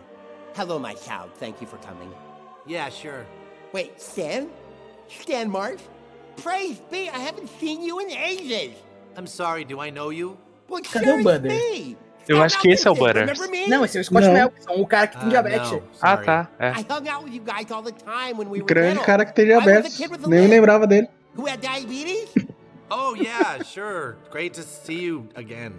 [0.54, 1.32] Hello, my child.
[1.34, 2.12] Thank you for coming.
[2.64, 3.26] Yeah, sure.
[3.72, 4.48] Wait, Stan?
[5.08, 5.80] Stan Marsh?
[6.36, 8.74] Praise be, I haven't seen you in ages.
[9.16, 10.36] I'm sorry, do I know you?
[10.68, 11.50] Well, Cadê sure o Butter?
[11.50, 11.96] me.
[12.28, 13.66] Eu acho que esse é o me?
[13.68, 14.34] Não, esse é o Scott Não.
[14.34, 15.72] Melkson, o cara que tem Ah, diabetes.
[16.02, 16.26] Ah, sorry.
[16.26, 16.48] tá.
[16.58, 16.68] É.
[16.72, 19.32] I hung out with you guys all the time when we were Grande cara que
[19.32, 19.96] tem I was a diabetes.
[19.96, 21.08] kid with a Nem lembrava dele.
[21.36, 22.28] Who had diabetes?
[22.90, 24.16] Oh, yeah, sure.
[24.30, 25.74] Great to see you again.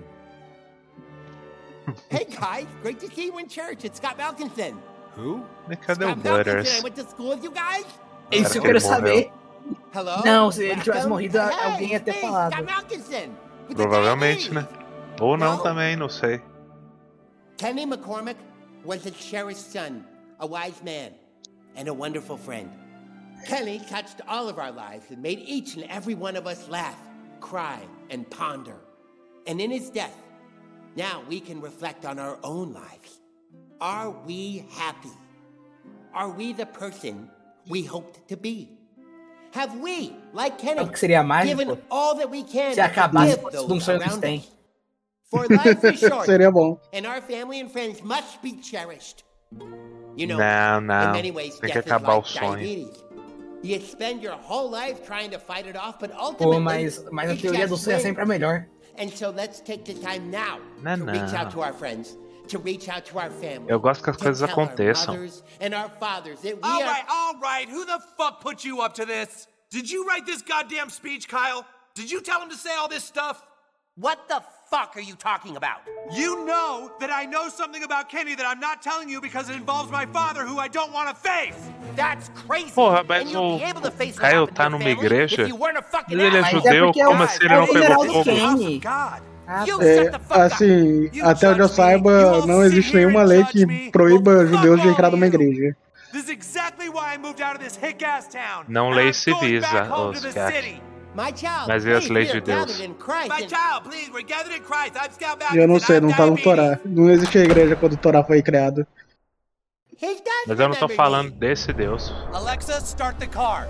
[2.11, 3.83] hey guys, great to see you in church.
[3.83, 4.75] It's Scott Malkinson.
[5.19, 5.43] Who?
[5.81, 6.29] Cadê o Scott Malkinson.
[6.29, 6.81] I Butters?
[6.95, 7.85] to school with you guys.
[8.31, 8.95] Isso eu que quero ele morreu.
[8.97, 9.31] saber.
[9.93, 10.21] Hello?
[10.23, 12.53] Não, se ele tivesse morrido, Hey, alguém ia ter falado.
[12.53, 13.29] Scott Malkinson.
[13.67, 14.67] with the Provavelmente, né?
[15.19, 15.63] Ou oh, não Não.
[15.63, 16.41] também, não sei.
[17.57, 18.39] Kenny McCormick
[18.85, 20.03] was a cherished son,
[20.39, 21.11] a wise man,
[21.75, 22.69] and a wonderful friend.
[23.45, 26.97] Kenny touched all of our lives and made each and every one of us laugh,
[27.41, 27.79] cry,
[28.09, 28.75] and ponder.
[29.45, 30.15] And in his death,
[30.95, 33.18] now we can reflect on our own lives.
[33.81, 35.09] Are we happy?
[36.13, 37.29] Are we the person
[37.69, 38.69] we hoped to be?
[39.53, 41.45] Have we, like Kenny, Sabe que seria mágico?
[41.57, 44.39] given all that we can Se acabasse to give um those sonho que around tem.
[44.39, 44.51] us?
[45.31, 46.25] For life is short.
[46.25, 46.77] Seria bom.
[46.93, 49.23] and our family and friends must be cherished.
[50.15, 52.57] You know, Não, in many ways, Tem que death is acabar o like sonho.
[52.57, 53.03] diabetes.
[53.63, 57.29] You spend your whole life trying to fight it off, but Pô, ultimately, mas, mas
[57.29, 58.03] a it teoria do just sonho é wins.
[58.03, 58.67] sempre a melhor.
[58.97, 62.17] And so let's take the time now Não, to reach out to our friends,
[62.49, 63.69] to reach out to our family.
[63.71, 65.07] Eu gosto que as to coisas tell our aconteçam.
[65.13, 67.67] mothers and our fathers that we All are right, all right.
[67.69, 69.47] Who the fuck put you up to this?
[69.71, 71.65] Did you write this goddamn speech, Kyle?
[71.95, 73.43] Did you tell him to say all this stuff?
[73.95, 75.81] What the fuck are you talking about?
[76.15, 79.55] You know that I know something about Kenny that I'm not telling you because it
[79.57, 81.55] involves my father, who I don't want to face.
[81.97, 82.71] That's crazy.
[82.71, 85.41] Porra, mas and you'd o be able to face what Caio happened tá numa igreja?
[85.41, 86.51] If you weren't a fucking Mas ele é ass.
[86.51, 88.31] judeu, porque é como assim ele não pegou fogo?
[88.31, 89.21] Oh, God.
[89.81, 90.11] É,
[90.43, 95.25] assim, até onde eu saiba, não existe nenhuma lei que proíba judeus de entrar numa
[95.25, 95.75] igreja.
[98.67, 100.53] Não lei civisa, Oscar.
[101.67, 102.79] Mas e as leis de Deus?
[105.55, 106.79] Eu não sei, não tá no Torá.
[106.85, 108.85] Não existe igreja quando o Torá foi criado.
[110.47, 112.13] Mas eu não tô falando desse Deus.
[112.31, 113.67] Alexa, start the car.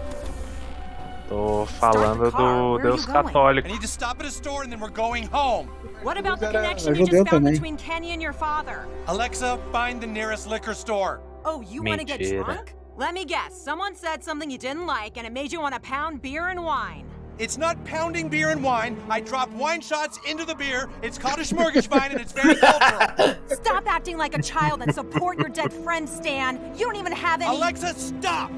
[1.29, 2.41] Tô falando car.
[2.41, 3.67] do Where Deus católico.
[3.67, 5.67] I need to stop at a store and then we're going home.
[6.01, 7.51] What about the connection you just found também.
[7.51, 8.87] between Kenny and your father?
[9.07, 11.21] Alexa, find the nearest liquor store.
[11.45, 12.73] Oh, you want to get drunk?
[12.97, 13.53] Let me guess.
[13.55, 16.63] Someone said something you didn't like and it made you want to pound beer and
[16.63, 17.05] wine.
[17.37, 18.97] It's not pounding beer and wine.
[19.07, 20.89] I drop wine shots into the beer.
[21.03, 23.35] It's called a smorgasbord and it's very cultural.
[23.47, 26.59] Stop acting like a child and support your dead friend, Stan.
[26.75, 27.55] You don't even have any.
[27.55, 28.51] Alexa, stop!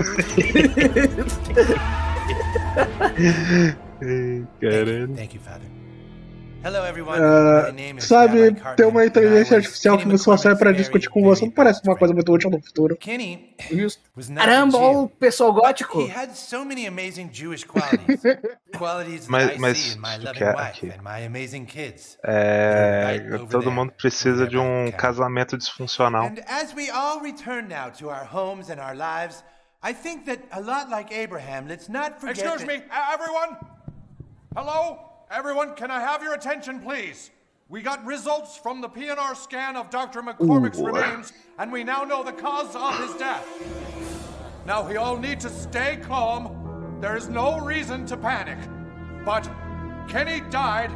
[4.00, 5.66] Thank you, Father.
[6.62, 7.18] Hello, everyone.
[7.18, 11.80] Uh, sabe, ter uma inteligência artificial que nos serve para discutir com você não parece
[11.82, 12.98] uma coisa muito útil no futuro.
[12.98, 13.56] Kenny
[14.36, 16.00] Caramba, olha o pessoal gótico.
[19.58, 20.92] mas, mas que é, aqui.
[22.22, 26.26] É, todo mundo precisa de um casamento disfuncional.
[26.26, 29.42] And as we all return now to our homes and our lives,
[29.82, 32.38] I think that a lot like Abraham, let's not forget.
[32.38, 33.56] Excuse that- me, uh, everyone?
[34.54, 35.06] Hello?
[35.30, 37.30] Everyone, can I have your attention, please?
[37.68, 40.22] We got results from the PNR scan of Dr.
[40.22, 40.86] McCormick's Ooh.
[40.86, 43.46] remains, and we now know the cause of his death.
[44.66, 46.98] Now, we all need to stay calm.
[47.00, 48.58] There is no reason to panic.
[49.24, 49.48] But
[50.08, 50.90] Kenny died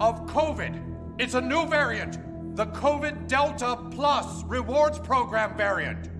[0.00, 0.82] of COVID.
[1.18, 2.18] It's a new variant,
[2.56, 6.10] the COVID Delta Plus Rewards Program variant.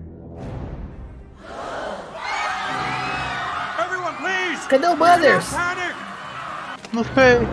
[3.79, 4.67] Everyone, please!
[4.67, 5.45] Cadê o Butters?
[5.51, 5.95] Don't panic!
[6.93, 7.47] Não sei.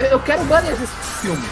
[0.00, 1.48] Eu- Eu quero o Butters nesse filme.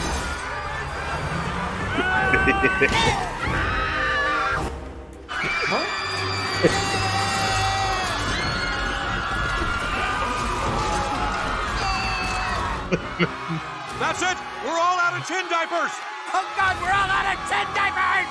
[14.02, 14.36] That's it!
[14.66, 15.92] We're all out of chin diapers!
[16.34, 18.28] Oh God, we're all out of chin diapers!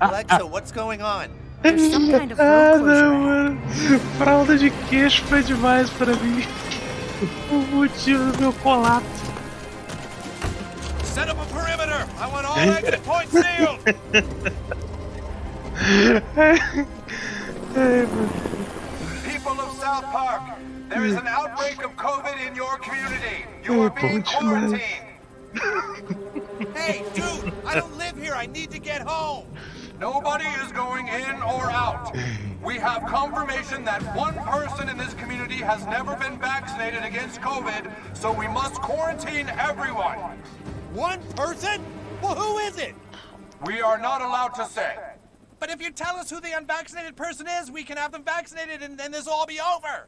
[0.00, 1.28] Alexa, what's going on?
[1.62, 3.60] There's some kind of Ah, não, mano.
[4.16, 6.46] Fralda de queixo foi demais pra mim.
[7.50, 9.37] O motivo do meu colapso.
[11.18, 12.06] Set up a perimeter!
[12.18, 13.84] I want all exit points sealed!
[19.24, 20.42] People of South Park,
[20.88, 23.44] there is an outbreak of COVID in your community.
[23.64, 24.80] You are being quarantined.
[26.76, 27.52] hey, dude!
[27.66, 28.34] I don't live here.
[28.34, 29.48] I need to get home.
[29.98, 32.16] Nobody is going in or out.
[32.62, 38.16] We have confirmation that one person in this community has never been vaccinated against COVID,
[38.16, 40.38] so we must quarantine everyone.
[40.94, 41.84] One person?
[42.22, 42.94] Well, who is it?
[43.66, 44.96] We are not allowed to say.
[45.60, 48.82] But if you tell us who the unvaccinated person is, we can have them vaccinated
[48.82, 50.06] and then this will all be over.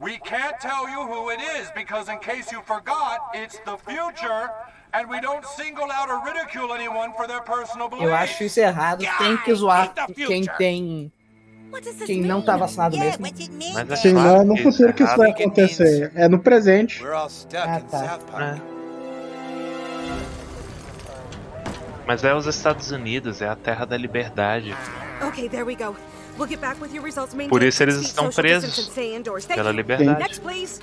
[0.00, 4.50] We can't tell you who it is because, in case you forgot, it's the future,
[4.92, 8.06] and we don't single out or ridicule anyone for their personal beliefs.
[8.06, 9.04] Eu acho isso errado.
[9.18, 11.12] Tem que zoar quem tem.
[12.06, 13.26] Quem não tá vacinado mesmo.
[13.74, 15.40] Mas é Sim, não é no que futuro que isso vai errado.
[15.42, 16.12] acontecer.
[16.14, 17.02] É no presente.
[17.04, 18.18] Ah, tá.
[18.18, 18.24] South
[22.08, 24.74] Mas é os Estados Unidos, é a terra da liberdade.
[25.28, 25.94] Okay, there we go.
[26.38, 27.34] We'll get back with your results.
[27.50, 28.90] Por isso eles estão presos.
[29.46, 30.18] Pela liberdade.
[30.18, 30.80] Next, please.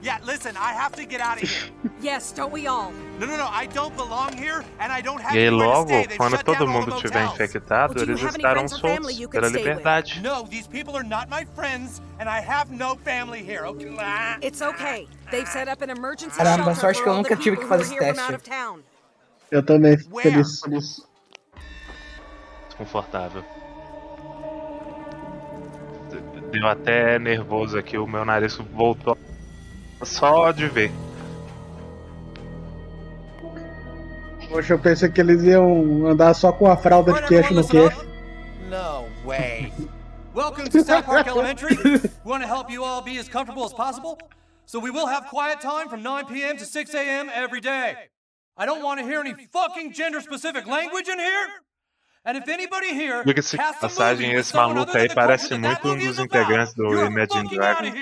[0.00, 1.72] Yeah, listen, I have to get out of here.
[2.00, 2.92] Yes, don't we all?
[3.18, 6.38] No, no, no, I don't belong here, and I don't have E aí logo, quando
[6.44, 7.40] todo mundo the tiver motels.
[7.40, 10.20] infectado, eles estarão soltos pela liberdade.
[10.22, 13.66] No, these people are not my friends, and I have no family here.
[13.66, 13.90] Okay.
[14.42, 15.08] It's okay.
[15.32, 17.56] They've set up an emergency Caramba, shelter sorte for que eu all the nunca tive
[17.56, 18.87] people que who are fazer here esse from out teste.
[19.50, 20.60] Eu também fico feliz.
[22.68, 23.42] Desconfortável.
[26.50, 29.16] Deu até nervoso aqui, o meu nariz voltou
[30.02, 30.90] só de ver.
[34.48, 38.06] Poxa, eu pensei que eles iam andar só com a fralda de queixo no queixo.
[38.70, 39.72] No way.
[40.34, 41.76] Welcome to South Park Elementary.
[41.84, 44.16] We want to help you all be as comfortable as possible.
[44.66, 46.56] So we will have quiet time from 9 p.m.
[46.56, 47.30] to 6 a.m.
[47.34, 48.08] every day.
[48.58, 51.48] I don't want to hear any fucking gender specific language in here.
[52.24, 55.96] And if anybody here Diga-se de casts a passagem, esse maluco aí parece muito um
[55.96, 57.94] dos integrantes do Imagine Dragons.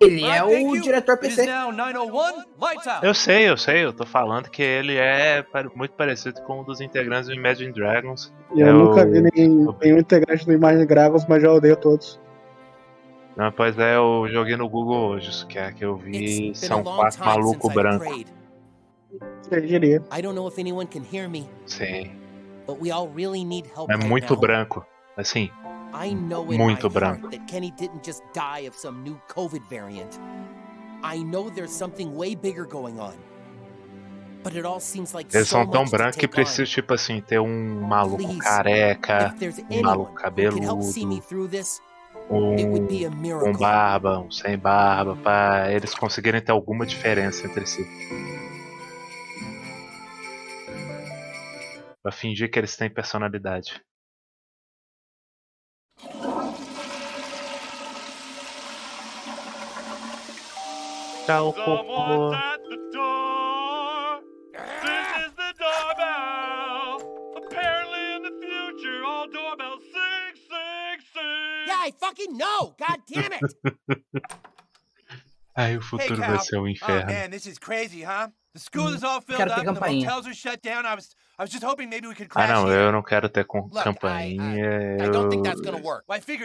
[0.00, 1.46] Ele é o diretor PC.
[1.46, 2.44] now 901.
[2.60, 3.06] Lights out.
[3.06, 6.80] Eu sei, eu sei, eu tô falando que ele é muito parecido com um dos
[6.80, 8.32] integrantes do Imagine Dragons.
[8.54, 11.76] E eu É nunca o- vi nenhum, nenhum integrante do Imagine Dragons, mas já odeio
[11.76, 12.20] todos.
[13.36, 16.82] Não, pois é, eu joguei no Google hoje, isso que é que eu vi, são
[16.82, 18.24] quatro malucos I brancos.
[19.50, 20.02] Diria.
[20.10, 22.10] I don't know if anyone can hear me, Sim,
[22.66, 24.40] but we all really need help é muito now.
[24.40, 24.84] branco.
[25.16, 25.50] Assim,
[25.94, 27.30] I know Muito branco.
[27.30, 30.18] that Kenny didn't just die of some new COVID variant.
[31.02, 33.14] I know there's something way bigger going on.
[34.42, 37.40] But it all seems like eles so são tão brancos que precisam, tipo assim, ter
[37.40, 41.48] um maluco Please, careca, If there's um maluco who can help see me cabeludo, through
[41.48, 41.80] this,
[42.56, 43.52] it would be a um miracle.
[43.52, 47.82] com barba, um sem barba, pra eles conseguirem ter alguma diferença entre si.
[52.06, 53.82] Pra fingir que eles têm personalidade.
[61.26, 62.30] Tá Tchau, cocô.
[71.68, 72.76] I fucking know.
[72.78, 73.42] God damn it.
[75.56, 77.10] Aí o futuro hey, vai ser o um oh, inferno.
[77.10, 78.30] Oh, man, this is crazy, huh?
[79.36, 80.08] quero ter campainha.
[82.34, 84.96] Ah, não, eu não quero ter com campainha.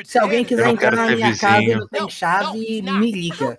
[0.05, 1.79] Se alguém quiser entrar na minha vizinho.
[1.79, 3.57] casa, tem chave, e me liga.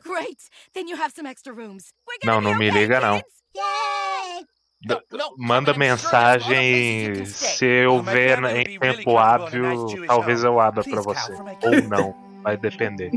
[2.26, 3.22] Não, não me liga, não.
[5.38, 7.24] Manda mensagem.
[7.26, 11.32] Se eu ver em tempo hábil, talvez eu abra para você.
[11.32, 13.10] Ou não, vai depender.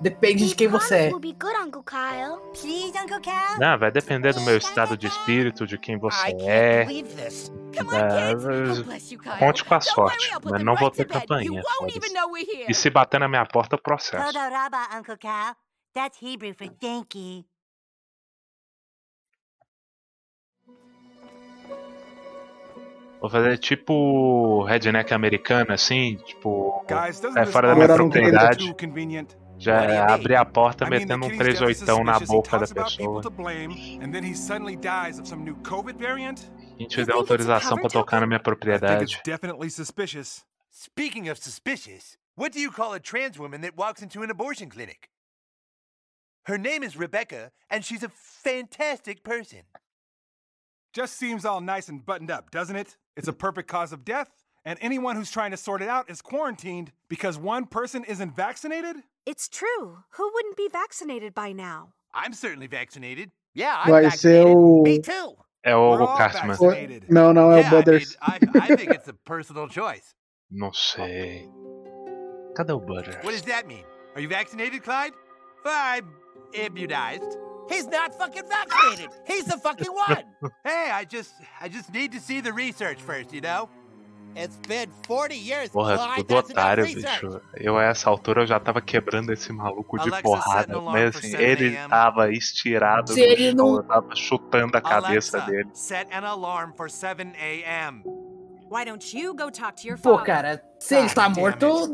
[0.00, 1.10] Depende de quem você é.
[3.58, 6.82] Não, ah, vai depender do meu estado de espírito, de quem você é.
[6.82, 6.84] é
[9.38, 11.62] conte com a sorte, mas não vou ter campainha.
[12.68, 14.22] E se bater na minha porta, processo.
[23.18, 26.84] Vou fazer tipo redneck americano, assim, tipo.
[27.34, 28.74] É fora da minha propriedade.
[29.58, 30.10] Já What do you mean?
[30.10, 32.70] abrir a porta I mean, metendo um Kenny's death is 38 na boca da talks
[32.72, 33.22] about people pessoa.
[33.22, 36.50] to blame, and then he suddenly dies of some new COVID variant.
[36.78, 39.04] A gente deu autorização pra tocar na minha propriedade.
[39.04, 40.44] it's definitely suspicious.
[40.70, 44.68] Speaking of suspicious, what do you call a trans woman that walks into an abortion
[44.68, 45.08] clinic?
[46.44, 49.62] Her name is Rebecca, and she's a fantastic person.
[50.92, 52.96] Just seems all nice and buttoned up, doesn't it?
[53.16, 54.28] It's a perfect cause of death,
[54.64, 58.96] and anyone who's trying to sort it out is quarantined because one person isn't vaccinated?
[59.26, 59.98] It's true.
[60.16, 61.92] Who wouldn't be vaccinated by now?
[62.14, 63.30] I'm certainly vaccinated.
[63.54, 64.82] Yeah, Vai ser o.
[64.82, 65.36] Me too.
[65.64, 66.56] É o Cartman.
[66.60, 68.16] o- Não, não, é o Yeah, I, mean, Butters.
[68.22, 70.14] I, I think it's a personal choice.
[70.50, 71.50] Não sei.
[72.54, 73.16] Cadê o Butter?
[73.24, 73.84] What does that mean?
[74.14, 75.12] Are you vaccinated, Clyde?
[75.64, 76.06] I'm
[76.54, 77.36] immunized.
[77.68, 79.10] He's not fucking vaccinated.
[79.26, 80.24] He's the fucking one.
[80.64, 83.68] Hey, I just I just need to see the research first, you know?
[85.72, 87.40] Porra, tudo otário, bicho.
[87.54, 90.80] Eu, a essa altura, eu já tava quebrando esse maluco de Alexa, porrada.
[90.80, 94.80] Mas assim, 7 ele tava estirado Se no ele chão, não- eu tava chutando a
[94.80, 95.68] cabeça Alexa, dele.
[95.72, 98.02] set an alarm for 7 a.m.
[100.02, 101.86] Pô, cara, se ele tá ah, morto,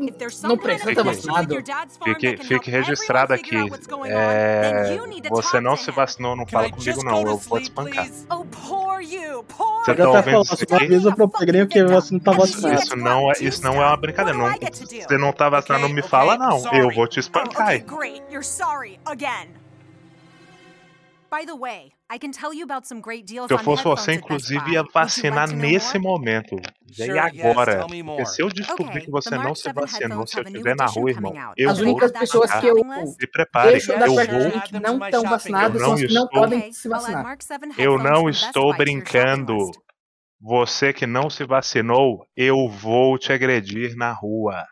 [0.43, 1.55] não precisa estar vacinado.
[2.03, 3.55] Fique, fique registrado aqui.
[4.05, 4.97] É...
[4.97, 8.07] Tá você não se vacinou, não fala comigo não, eu vou te espancar.
[8.07, 10.73] Você tá ouvindo isso aqui?
[10.73, 12.81] Avisa pro Pedrinho que você não tá vacinado.
[12.81, 14.37] Isso não é, isso não é uma brincadeira.
[14.37, 16.73] Não, você não tá vacinado, não me fala não.
[16.73, 17.79] Eu vou te espancar.
[21.33, 21.91] By the way,
[23.47, 26.55] se eu fosse você, inclusive, ia vacinar nesse momento.
[26.91, 27.87] Já e agora?
[27.87, 31.33] Porque se eu descobrir que você não se vacinou, se eu estiver na rua, irmão,
[31.57, 35.95] eu As únicas pessoas que eu se prepare, eu vou, que não estão vacinados são
[35.95, 37.37] que não podem se vacinar.
[37.77, 39.57] Eu não estou brincando.
[40.45, 44.65] Você que não se vacinou, eu vou te agredir na rua.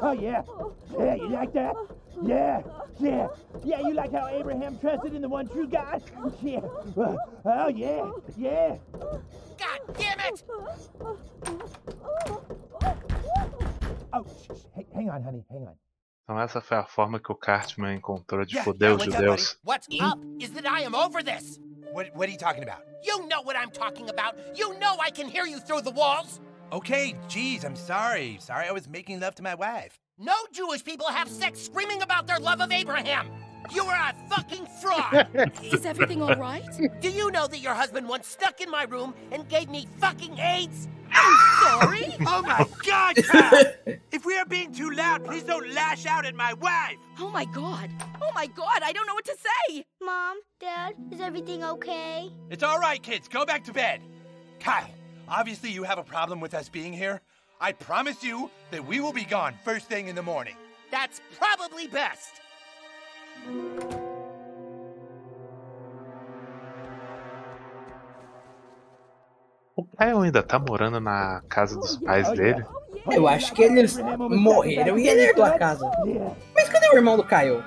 [0.00, 0.42] Oh, yeah.
[0.98, 1.74] Yeah, you like that?
[2.22, 2.62] Yeah,
[2.98, 3.28] yeah.
[3.64, 6.02] Yeah, you like how Abraham trusted in the one true God?
[6.42, 6.60] Yeah.
[6.96, 8.76] Uh, oh, yeah, yeah.
[9.58, 10.44] God damn it!
[14.12, 14.84] Oh, shh, shh.
[14.94, 15.76] Hang on, honey, hang on.
[16.24, 19.20] Então essa foi a forma que o Cartman encontrou de Yeah, foder os what's up,
[19.20, 19.58] judeus.
[19.64, 21.58] What's up is that I am over this.
[21.92, 22.82] What what are you talking about?
[23.02, 24.36] You know what I'm talking about.
[24.54, 26.40] You know I can hear you through the walls.
[26.72, 28.38] Okay, geez, I'm sorry.
[28.40, 29.98] Sorry I was making love to my wife.
[30.18, 33.26] No Jewish people have sex screaming about their love of Abraham.
[33.74, 35.52] You are a fucking fraud.
[35.64, 36.68] Is everything all right?
[37.00, 40.38] Do you know that your husband once stuck in my room and gave me fucking
[40.38, 40.88] AIDS?
[41.12, 42.14] I'm sorry?
[42.26, 43.64] Oh my god, Kyle!
[44.12, 46.96] if we are being too loud, please don't lash out at my wife!
[47.18, 47.90] Oh my god.
[48.22, 49.36] Oh my god, I don't know what to
[49.68, 49.84] say.
[50.00, 52.30] Mom, Dad, is everything okay?
[52.50, 53.26] It's all right, kids.
[53.26, 54.02] Go back to bed.
[54.60, 54.90] Kyle,
[55.30, 57.20] obviously you have a problem with us being here.
[57.60, 60.56] I promise you that we will be gone first thing in the morning.
[60.90, 62.40] That's probably best.
[69.76, 72.64] O Kyle ainda tá morando na casa dos pais dele?
[73.10, 75.90] Eu acho que eles morreram e ele herdou a casa.
[76.54, 77.64] Mas cadê o irmão do Caio?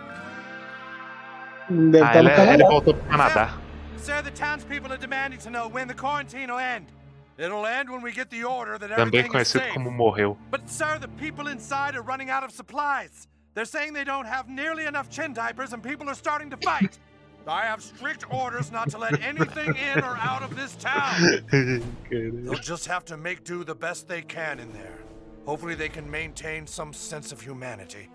[1.69, 3.57] Deve Ah, ele, ele voltou pro Canadá.
[3.97, 6.87] Sir, the townspeople are demanding to know when the quarantine will end.
[7.37, 9.73] It'll end when we get the order that Também everything is conhecido safe.
[9.73, 10.37] como morreu.
[10.51, 13.27] But, sir, the people inside are running out of supplies.
[13.55, 16.97] They're saying they don't have nearly enough chin diapers and people are starting to fight.
[17.45, 21.43] I have strict orders not to let anything in or out of this town.
[22.09, 24.97] They'll just have to make do the best they can in there.
[25.45, 28.09] Hopefully, they can maintain some sense of humanity.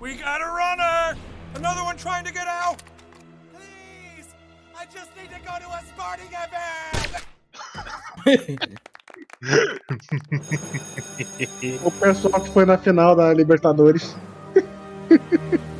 [0.00, 1.18] We got a runner!
[1.54, 2.82] Another one trying to get out!
[3.52, 4.28] Please!
[4.74, 7.24] I just need to go to a sporting event!
[11.84, 14.14] O pessoal que foi na final da Libertadores.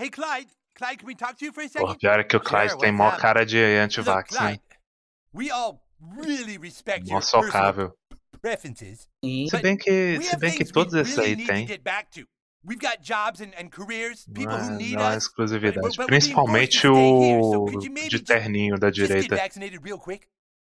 [0.00, 0.48] Hey, Clyde.
[0.74, 1.86] Clyde, can we talk to you for a second?
[1.86, 4.38] Porra, pior é que o Clyde Sure, tem mó cara de anti-vax, né?
[4.38, 4.62] Clyde,
[5.34, 7.92] we all really respect Mó your personal socável.
[8.38, 9.08] Preferences.
[9.22, 11.66] Se bem que, se bem que todos esses aí têm.
[12.64, 15.24] We've got jobs and, and careers, people Não who é, need não é us.
[15.24, 15.96] exclusividade.
[16.06, 17.66] Principalmente o
[18.08, 19.36] de terninho da direita.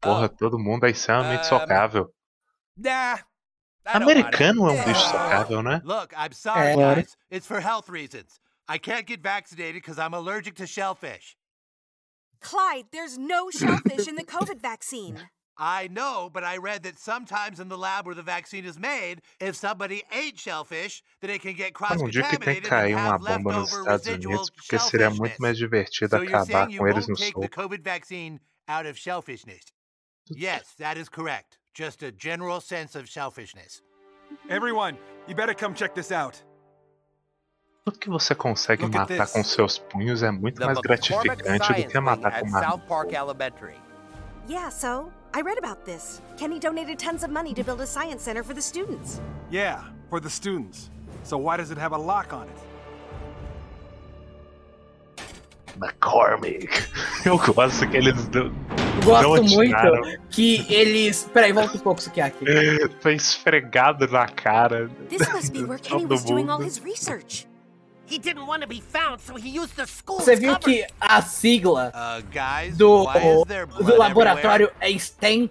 [0.00, 2.12] Porra, todo mundo é extremamente Um, socável.
[2.76, 3.20] Nah.
[3.84, 5.80] Americano é um bicho socável, né?
[5.84, 6.76] Look, I'm sorry, É.
[6.94, 7.16] Guys.
[7.30, 8.40] It's for health reasons.
[8.68, 11.36] I can't get vaccinated because I'm allergic to shellfish.
[12.40, 15.16] Clyde, there's no shellfish in the COVID vaccine.
[15.58, 19.20] I know, but I read that sometimes in the lab where the vaccine is made,
[19.38, 22.68] if somebody ate shellfish, then it can get Mano, um dia que tem que cross-contaminated
[22.68, 25.38] cair and have bomba nos leftover Estados residual Unidos, porque seria muito shellfishness.
[25.40, 27.48] mais divertido So you're acabar saying you com eles won't no take the.
[27.48, 29.62] COVID vaccine out of shellfishness?
[30.30, 31.58] Yes, that is correct.
[31.74, 33.82] Just a general sense of shellfishness.
[34.48, 34.96] Everyone,
[35.28, 36.42] you better come check this out.
[37.84, 39.32] Tudo que você consegue Look at matar this.
[39.32, 42.48] com seus punhos é muito The mais gratificante do Science que matar Wing com at
[42.48, 42.82] uma South
[44.48, 46.20] Yeah, so I read about this.
[46.36, 49.20] Kenny donated tons of money to build a science center for the students.
[49.50, 50.90] Yeah, for the students.
[51.24, 52.56] So why does it have a lock on it?
[55.78, 56.86] McCormick.
[57.24, 58.52] Eu gosto que eles dão.
[59.04, 61.30] Gosto não muito que eles.
[61.32, 62.20] Peraí, volta um pouco isso aqui.
[62.20, 62.44] aqui.
[63.00, 64.90] Foi esfregado na cara.
[65.08, 67.48] This must be where Kenny was doing all his research.
[68.12, 70.64] He didn't want to be found, so he used the school's Você viu cover.
[70.64, 75.48] que a sigla Uh, guys, do, why do blood laboratório é STEM?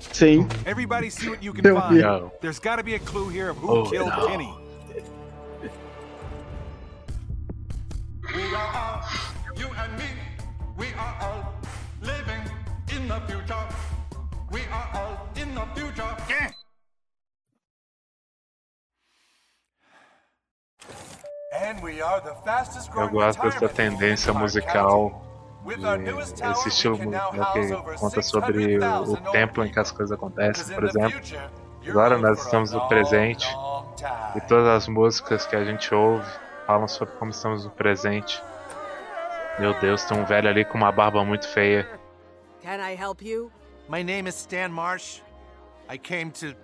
[0.00, 0.48] Sim.
[0.64, 2.00] Everybody see what you can Eu find.
[2.00, 2.30] vi.
[2.40, 4.26] There's got to be a clue here of who Oh, killed no.
[4.26, 4.54] Kenny.
[8.34, 9.04] We are all,
[9.58, 10.08] you and me,
[10.78, 11.52] we are all
[12.00, 12.42] living
[12.96, 13.68] in the future.
[14.50, 16.16] We are all in the future.
[16.30, 16.50] Yeah.
[21.52, 25.10] Eu growing gosto dessa tendência musical.
[25.10, 25.32] county.
[25.64, 29.64] With our newest e tower, Esse estilo musical que conta sobre o, 600,000 o tempo
[29.64, 31.20] em que as coisas acontecem, por exemplo.
[31.86, 33.46] Agora nós estamos no presente
[34.34, 36.28] e todas as músicas que a gente ouve
[36.66, 38.42] falam sobre como estamos no presente.
[39.58, 41.88] Meu Deus, tem um velho ali com uma barba muito feia.
[42.62, 43.52] Can I help you?
[43.88, 45.20] My name is Stan Marsh.
[45.88, 46.56] I came to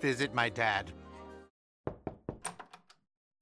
[0.00, 0.92] visit my dad.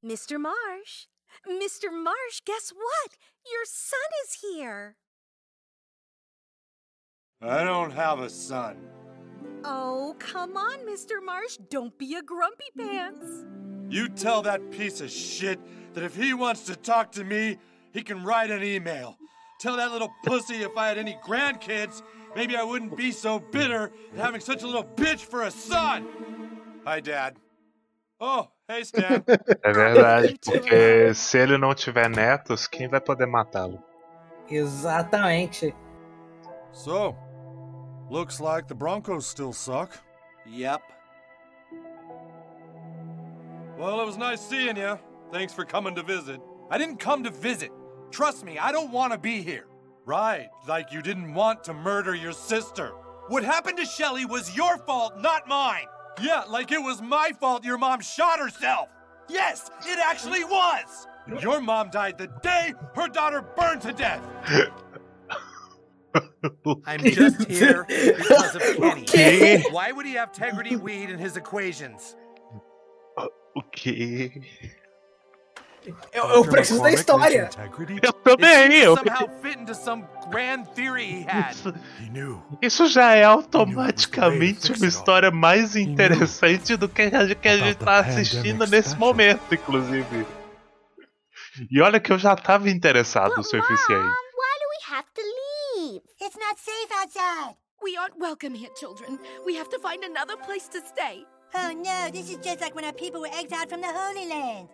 [0.05, 0.39] Mr.
[0.39, 1.07] Marsh.
[1.49, 1.91] Mr.
[1.91, 3.17] Marsh, guess what?
[3.51, 4.97] Your son is here.
[7.41, 8.77] I don't have a son.
[9.65, 11.25] Oh, come on, Mr.
[11.25, 11.57] Marsh.
[11.71, 13.45] Don't be a grumpy pants.
[13.89, 15.59] You tell that piece of shit
[15.95, 17.59] that if he wants to talk to me,
[17.93, 19.17] he can write an email.
[19.61, 22.03] Tell that little pussy if I had any grandkids,
[22.37, 26.07] maybe I wouldn't be so bitter at having such a little bitch for a son.
[26.85, 27.37] Hi, Dad.
[28.21, 29.23] Oh, hey, Stan.
[29.63, 33.83] É verdade, porque se ele não tiver netos, quem vai poder matá-lo?
[34.49, 35.75] Exatamente.
[36.73, 37.15] so,
[38.11, 39.97] looks like the Broncos still suck.
[40.47, 40.83] Yep.
[43.79, 44.99] Well, it was nice seeing you.
[45.33, 46.41] Thanks for coming to visit.
[46.71, 47.73] I didn't come to visit.
[48.11, 49.67] Trust me, I don't want to be here.
[50.07, 52.93] Right, like you didn't want to murder your sister.
[53.29, 55.87] What happened to Shelly was your fault, not mine.
[56.21, 58.89] Yeah, like it was my fault your mom shot herself.
[59.29, 61.07] Yes, it actually was.
[61.41, 64.23] Your mom died the day her daughter burned to death.
[66.87, 69.03] I'm just here because of Kenny.
[69.03, 69.65] Okay.
[69.71, 72.17] Why would he have Tegridy weed in his equations?
[73.57, 74.43] O quê?
[76.13, 77.51] Eu, eu preciso da história.
[78.03, 78.97] Eu também, eu.
[82.63, 87.99] Isso já é automaticamente uma história mais interessante do que a que a gente tá
[87.99, 90.27] assistindo nesse momento, inclusive.
[91.71, 94.09] E olha que eu já tava interessado o suficiente.
[94.35, 96.03] Why do we have to leave?
[96.21, 97.57] It's not safe outside.
[97.83, 99.19] We aren't welcome here, children.
[99.47, 101.27] We have to find another place to stay.
[101.55, 104.69] Oh no, this is just like when our people were exiled from the Holy Land.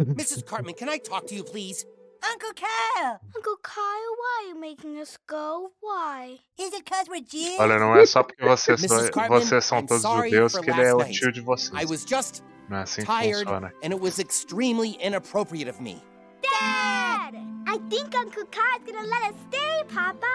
[0.00, 0.44] Mrs.
[0.44, 1.84] Cartman, can I talk to you, please?
[2.32, 3.20] Uncle Kyle!
[3.36, 5.72] Uncle Kyle, why are you making us go?
[5.80, 6.38] Why?
[6.58, 7.58] Is it cause we're Jews?
[7.60, 8.88] Olha, não é só porque vocês, Mrs.
[9.04, 11.20] são- Cartman, vocês são I'm todos sorry judeus for que ele é last night.
[11.20, 11.72] tio de vocês.
[11.82, 13.72] I was just Não é assim que tired, funciona.
[13.82, 16.02] and it was extremely inappropriate of me.
[16.42, 17.34] Dad!
[17.66, 20.26] I think Uncle Kyle's gonna let us stay, Papa.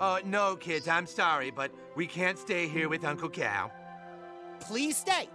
[0.00, 3.70] Uh, no, kids, I'm sorry, but we can't stay here with Uncle Cal.
[4.60, 5.28] Please stay.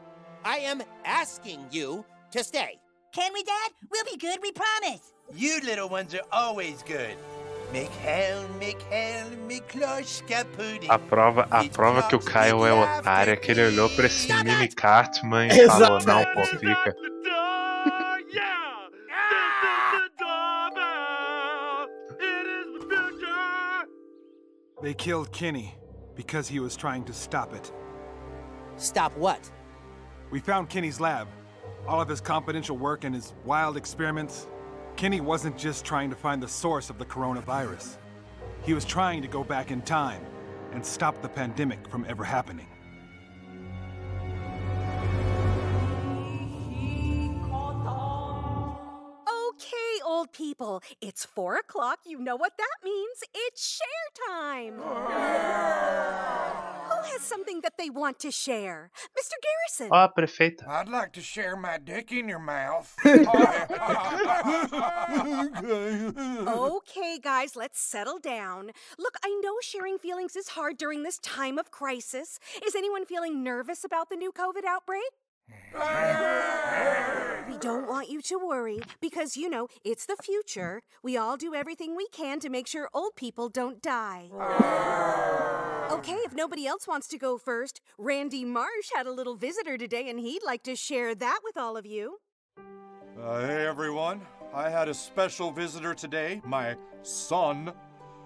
[0.46, 2.80] I am asking you to stay.
[3.18, 3.72] Can we, Dad?
[3.92, 5.12] We'll be good, we promise.
[5.34, 7.18] You little ones are always good.
[7.74, 10.88] Mikhail, Mikhail, Mikloshka pudding.
[10.92, 14.32] A prova, a prova que o Kyle é otário é que ele olhou pra esse
[14.44, 16.96] mini Cartman e falou, não, pô, fica.
[24.84, 25.76] They killed Kenny
[26.16, 27.74] because he was trying to stop it.
[28.78, 29.52] Stop what?
[30.30, 31.28] We found Kenny's lab.
[31.88, 34.48] All of his confidential work and his wild experiments.
[34.98, 37.96] Kenny wasn't just trying to find the source of the coronavirus.
[38.64, 40.22] He was trying to go back in time
[40.74, 42.68] and stop the pandemic from ever happening.
[49.50, 52.00] Okay, old people, it's four o'clock.
[52.06, 53.24] You know what that means.
[53.34, 56.34] It's share time.
[57.08, 58.92] Who has something that they want to share?
[59.18, 59.34] Mr.
[59.46, 59.90] Garrison.
[59.92, 60.68] Ah, Ó, a prefeita.
[60.68, 62.96] I'd like to share my dick in your mouth.
[66.48, 68.72] Okay, guys, let's settle down.
[68.98, 72.40] Look, I know sharing feelings is hard during this time of crisis.
[72.66, 75.12] Is anyone feeling nervous about the new COVID outbreak?
[77.50, 80.82] We don't want you to worry because, you know, it's the future.
[81.04, 84.30] We all do everything we can to make sure old people don't die.
[85.90, 90.10] Okay, if nobody else wants to go first, Randy Marsh had a little visitor today
[90.10, 92.18] and he'd like to share that with all of you.
[93.22, 94.22] Uh, hey everyone,
[94.54, 97.72] I had a special visitor today, my son,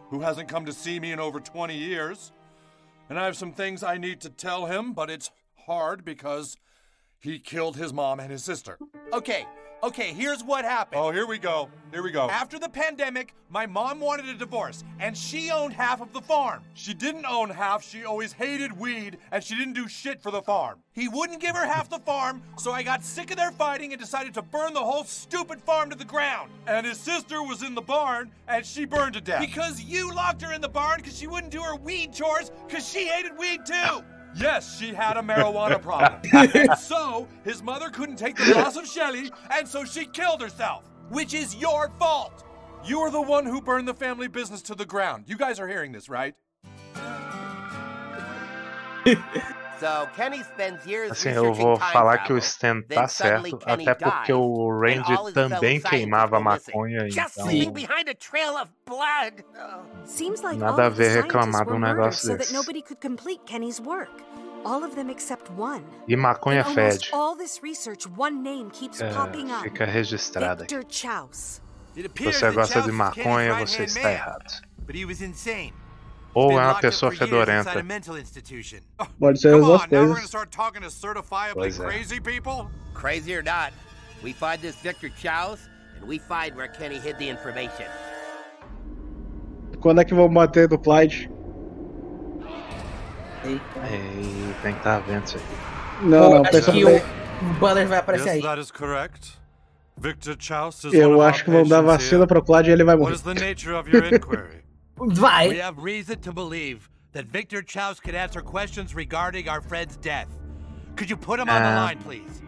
[0.10, 2.32] who hasn't come to see me in over 20 years.
[3.10, 5.30] And I have some things I need to tell him, but it's
[5.68, 6.58] hard because
[7.20, 8.80] he killed his mom and his sister.
[9.14, 9.46] Okay,
[9.84, 11.02] okay, here's what happened.
[11.02, 11.70] Oh, here we go.
[11.92, 12.30] Here we go.
[12.30, 16.64] After the pandemic, my mom wanted a divorce, and she owned half of the farm.
[16.74, 17.84] She didn't own half.
[17.84, 20.80] She always hated weed, and she didn't do shit for the farm.
[20.94, 24.00] He wouldn't give her half the farm, so I got sick of their fighting and
[24.00, 26.52] decided to burn the whole stupid farm to the ground.
[26.66, 29.42] And his sister was in the barn, and she burned to death.
[29.42, 32.88] Because you locked her in the barn because she wouldn't do her weed chores because
[32.88, 34.04] she hated weed too.
[34.36, 36.76] Yes, she had a marijuana problem.
[36.78, 40.86] so, his mother couldn't take the loss of Shelly, and so she killed herself.
[41.10, 42.46] Which is your fault.
[42.86, 45.26] You are the one who burned the family business to the ground.
[45.28, 46.34] You guys are hearing this, right?
[51.12, 56.40] Assim, eu vou falar que o Stan tá certo, até porque o Randy também queimava
[56.40, 57.46] maconha, então...
[60.58, 62.54] Nada a ver reclamar de um negócio desse.
[66.08, 67.10] E maconha fede.
[69.04, 69.10] É,
[69.64, 70.76] fica registrada aqui.
[71.96, 74.62] Se você gosta de maconha, você está errado.
[74.86, 75.74] But he was insane.
[76.34, 77.84] Ou é uma pessoa fedorenta.
[79.20, 80.38] Pode ser as duas coisas.
[81.54, 81.84] Pois é.
[82.94, 83.74] Crazy or not,
[84.24, 85.60] we find this Victor Chow's
[86.00, 87.88] and we find where Kenny hid the information.
[89.80, 91.30] Quando é que vamos bater do Clyde?
[93.44, 93.62] Eita.
[93.90, 95.46] Ei, tem que estar vendo isso aqui.
[96.04, 97.02] Não, não, pensa que bem.
[97.42, 98.42] o Banner vai aparecer aí.
[100.94, 103.14] Eu acho que vão dar vacina pro Clyde e ele vai morrer.
[105.00, 105.48] Is the nature of your inquiry?
[105.48, 105.48] Vai.
[105.50, 110.28] We have reason to believe that Victor Chaos could answer questions regarding our friend's death.
[110.96, 111.86] Could you put him on the Ah.
[111.86, 112.42] line, please?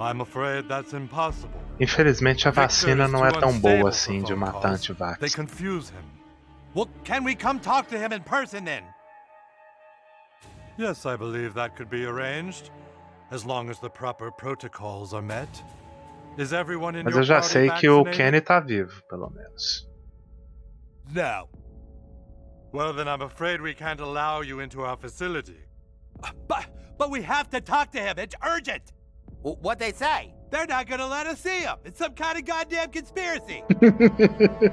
[0.00, 1.60] I'm afraid that's impossible.
[1.78, 5.18] Infelizmente a vacina não é tão boa assim de phone matar antivax.
[5.18, 6.04] They confuse him.
[6.74, 8.84] Well, can we come talk to him in person then?
[10.78, 12.70] Yes, I believe that could be arranged,
[13.30, 15.48] as long as the proper protocols are met.
[16.38, 18.04] Is everyone in Mas eu já sei que o?
[18.04, 19.86] Kenny tá vivo, pelo menos.
[21.12, 21.48] No.
[22.72, 25.58] Well, then I'm afraid we can't allow you into our facility.
[26.48, 26.66] But
[26.98, 28.18] but we have to talk to him.
[28.18, 28.92] It's urgent.
[29.42, 30.34] What they say?
[30.50, 31.76] They're not gonna let us see him.
[31.84, 33.62] It's some kind of goddamn conspiracy.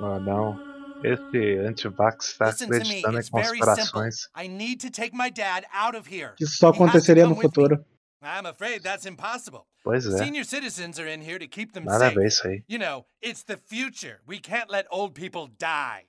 [0.00, 0.56] Ah, não.
[1.04, 2.80] Esse antivax tá Listen to me.
[3.02, 3.66] acreditando It's em very simple.
[3.66, 4.28] conspirações.
[4.34, 6.34] I need to take my dad out of here.
[6.40, 7.78] Isso só He has to aconteceria no with me.
[8.20, 8.36] Futuro.
[8.38, 9.66] I'm afraid that's impossible.
[9.84, 10.14] Pois é.
[10.14, 10.24] Eh.
[10.24, 12.14] Senior citizens are in here to keep them Nada safe.
[12.14, 12.48] ver isso.
[12.48, 12.58] Eh?
[12.66, 14.20] You know, it's the future.
[14.26, 16.04] We can't let old people die.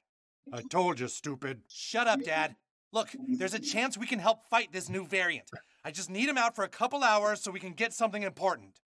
[0.52, 1.62] I told you, stupid.
[1.68, 2.56] Shut up, Dad.
[2.92, 5.48] Look, there's a chance we can help fight this new variant.
[5.86, 8.80] I just need him out for a couple hours so we can get something important.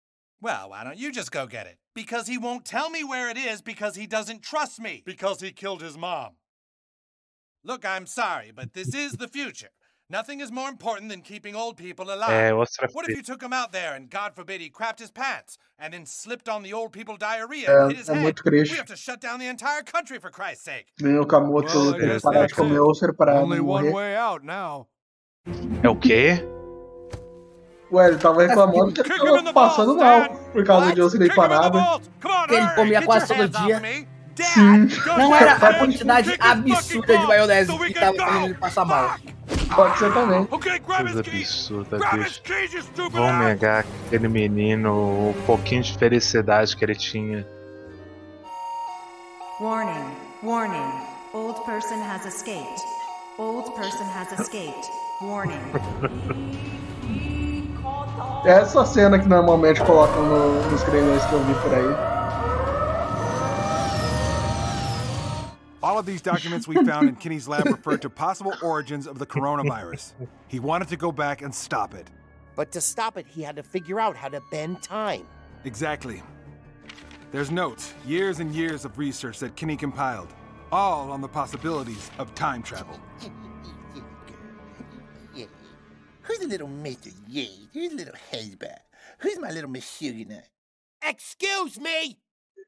[0.42, 1.78] Well, why don't you just go get it?
[1.94, 5.04] Because he won't tell me where it is because he doesn't trust me.
[5.06, 6.32] Because he killed his mom.
[7.64, 9.70] Look, I'm sorry, but this is the future.
[10.12, 12.32] Nothing is more important than keeping old people alive.
[12.32, 15.10] É outra What if you took him out there and, God forbid, he crapped his
[15.10, 18.22] pants and then slipped on the old people diarrhea É, and hit his é head?
[18.22, 18.44] muito.
[18.44, 20.88] We have to shut down the entire country for Christ's sake.
[21.00, 23.90] Nem Camoto Well, I tem que guess parar de comer úlcera pra Only não one
[23.90, 24.90] way out now.
[25.82, 26.44] É o quê?
[27.90, 31.80] Ué, ele tava reclamando que ele tava passando mal por causa de úlcera empanada.
[32.50, 33.82] Que ele comia quase todo dia.
[34.44, 34.88] Sim.
[35.18, 39.16] Não era a quantidade absurda de maionese que tava fazendo ele passar mal.
[39.76, 40.46] Pode ser também.
[40.46, 42.42] Coisa absurda, bicho.
[43.12, 44.92] Vão negar aquele menino
[45.32, 47.46] o pouquinho de felicidade que ele tinha.
[49.60, 50.06] Warning,
[50.44, 50.92] warning.
[51.34, 52.82] Old person has escaped.
[53.38, 54.90] Old person has escaped.
[55.22, 55.60] Warning.
[58.46, 62.21] É essa cena que normalmente colocam no- nos trailers que eu vi por aí.
[65.84, 69.26] All of these documents we found in Kenny's lab referred to possible origins of the
[69.26, 70.14] coronavirus.
[70.48, 72.08] He wanted to go back and stop it.
[72.56, 75.26] But to stop it, he had to figure out how to bend time.
[75.64, 76.22] Exactly.
[77.32, 80.34] There's notes, years and years of research that Kenny compiled,
[80.72, 83.00] all on the possibilities of time travel.
[86.24, 87.12] Who's the little Mr.
[87.28, 87.68] Yates?
[87.74, 88.78] Who's the little Hezbollah?
[89.20, 90.44] Who's my little Miss Sugar
[91.04, 92.20] Excuse me!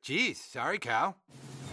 [0.03, 1.17] Jeez, sorry, Cal.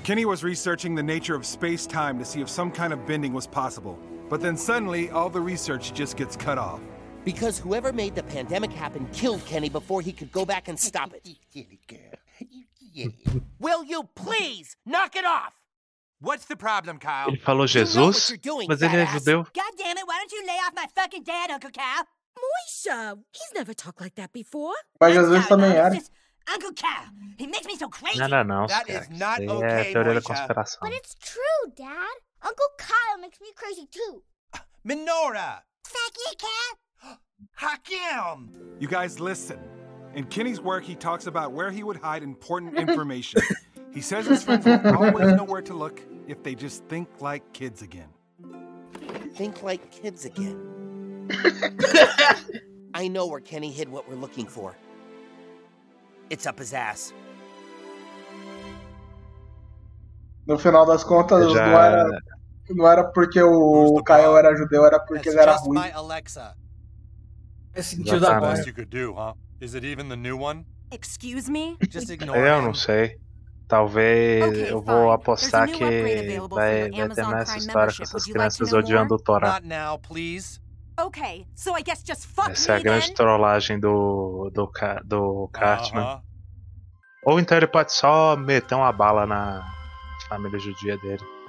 [0.02, 3.32] Kenny was researching the nature of space time to see if some kind of bending
[3.32, 3.98] was possible.
[4.28, 6.80] But then suddenly, all the research just gets cut off.
[7.24, 11.12] Because whoever made the pandemic happen killed Kenny before he could go back and stop
[11.12, 11.28] it.
[11.52, 11.98] Silly girl.
[12.38, 13.42] You silly.
[13.58, 15.52] Will you please knock it off?
[16.20, 17.28] What's the problem, Kyle?
[17.28, 18.32] Ele falou Jesus,
[18.68, 19.44] mas ele é judeu.
[19.54, 22.04] God damn it, why don't you lay off my fucking dad, Uncle Cal?
[22.36, 24.74] Moisha, he's never talked like that before.
[25.00, 25.98] Mas Jesus também era.
[26.52, 27.04] Uncle Cal,
[27.38, 28.18] he makes me so crazy.
[28.18, 29.00] No, no, That cara.
[29.02, 30.76] is not Isso okay, teoria Moisha.
[30.80, 32.14] But it's true, Dad.
[32.42, 34.22] Uncle Kyle makes me crazy too.
[34.84, 35.62] Minora!
[35.84, 37.18] Fuck you, Cal.
[37.54, 38.50] Hakim!
[38.78, 39.60] You guys listen.
[40.14, 43.40] In Kenny's work, he talks about where he would hide important information.
[43.92, 47.52] he says his friends will always know where to look if they just think like
[47.52, 48.08] kids again.
[49.34, 51.28] Think like kids again.
[52.94, 54.76] I know where Kenny hid what we're looking for.
[56.30, 57.12] It's up his ass.
[60.46, 61.66] No final das contas, Já...
[61.66, 62.22] não, era,
[62.70, 65.78] não era porque o, Kyle era judeu, era porque ele era ruim.
[67.72, 68.60] É sentido da voz.
[70.90, 71.76] Excuse me?
[72.34, 73.18] Eu não sei.
[73.68, 79.14] Talvez okay, eu vou apostar que vai, vai terminar essa história com essas crianças odiando
[79.14, 79.60] o Torá.
[79.60, 80.60] Not now, please.
[81.06, 83.14] Okay, so I guess just fuck Essa é a grande then?
[83.14, 84.70] trollagem do, do,
[85.04, 86.04] do Cartman.
[86.04, 86.22] Uh-huh.
[87.24, 89.64] Ou então ele pode só meter uma bala na
[90.28, 91.39] família judia dele.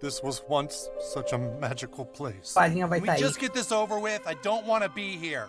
[0.00, 2.54] This was once such a magical place.
[2.56, 3.18] Farinha vai Can tá we aí.
[3.18, 4.22] just get this over with?
[4.26, 5.48] I don't want to be here.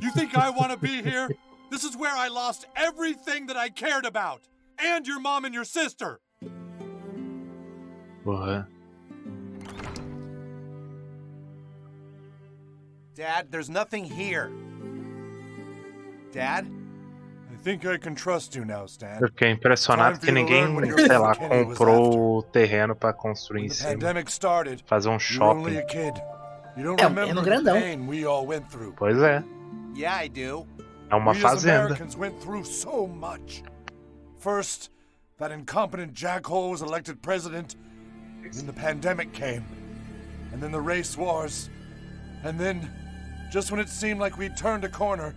[0.00, 1.28] You think I want to be here?
[1.70, 4.42] This is where I lost everything that I cared about.
[4.78, 6.20] And your mom and your sister.
[8.24, 8.66] Porra.
[13.14, 14.52] Dad, there's nothing here.
[16.32, 16.70] Dad?
[17.58, 19.18] I think I can trust you now, Stan.
[19.20, 20.64] Eu fiquei impressionado que ninguém,
[20.96, 23.90] sei lá, comprou o terreno pra construir em cima.
[23.90, 24.82] pandemic started.
[24.86, 25.76] Fazer um You shopping.
[25.76, 26.22] a kid.
[26.76, 27.80] You don't É, um remember terreno the grandão.
[27.80, 28.94] pain we all went through.
[28.96, 29.42] Pois é.
[29.96, 30.66] Yeah, I do.
[31.10, 31.80] É uma we as fazenda.
[31.86, 33.62] Americans went through so much.
[34.38, 34.90] First,
[35.38, 37.74] that incompetent jackhole was elected president.
[38.44, 39.64] And then the pandemic came.
[40.52, 41.68] And then the race wars.
[42.44, 42.88] And then,
[43.50, 45.34] just when it seemed like we'd turned a corner,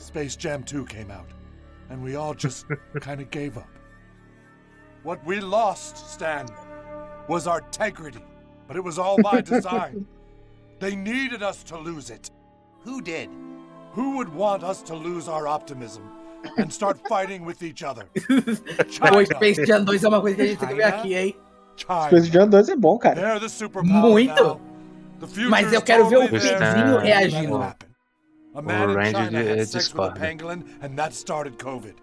[0.00, 1.28] Space Jam 2 came out.
[1.90, 2.66] And we all just
[3.00, 3.68] kind of gave up.
[5.02, 6.46] What we lost, Stan,
[7.28, 8.24] was our integrity.
[8.66, 10.06] But it was all by design.
[10.78, 12.30] they needed us to lose it.
[12.84, 13.28] Who did?
[13.92, 16.02] Who would want us to lose our optimism
[16.56, 18.08] and start fighting with each other?
[19.12, 21.36] O Space Jam 2 é uma coisa que a gente tem que ver aqui, hein?
[21.76, 23.16] Space Jam 2 é bom, cara.
[23.16, 24.42] They're the superpower Muito.
[24.42, 24.60] now.
[25.20, 26.40] The Mas eu quero ver o totally.
[26.40, 27.58] Pedrinho reagindo.
[28.54, 31.94] A man O in China had sex with a pangolin, and that started COVID.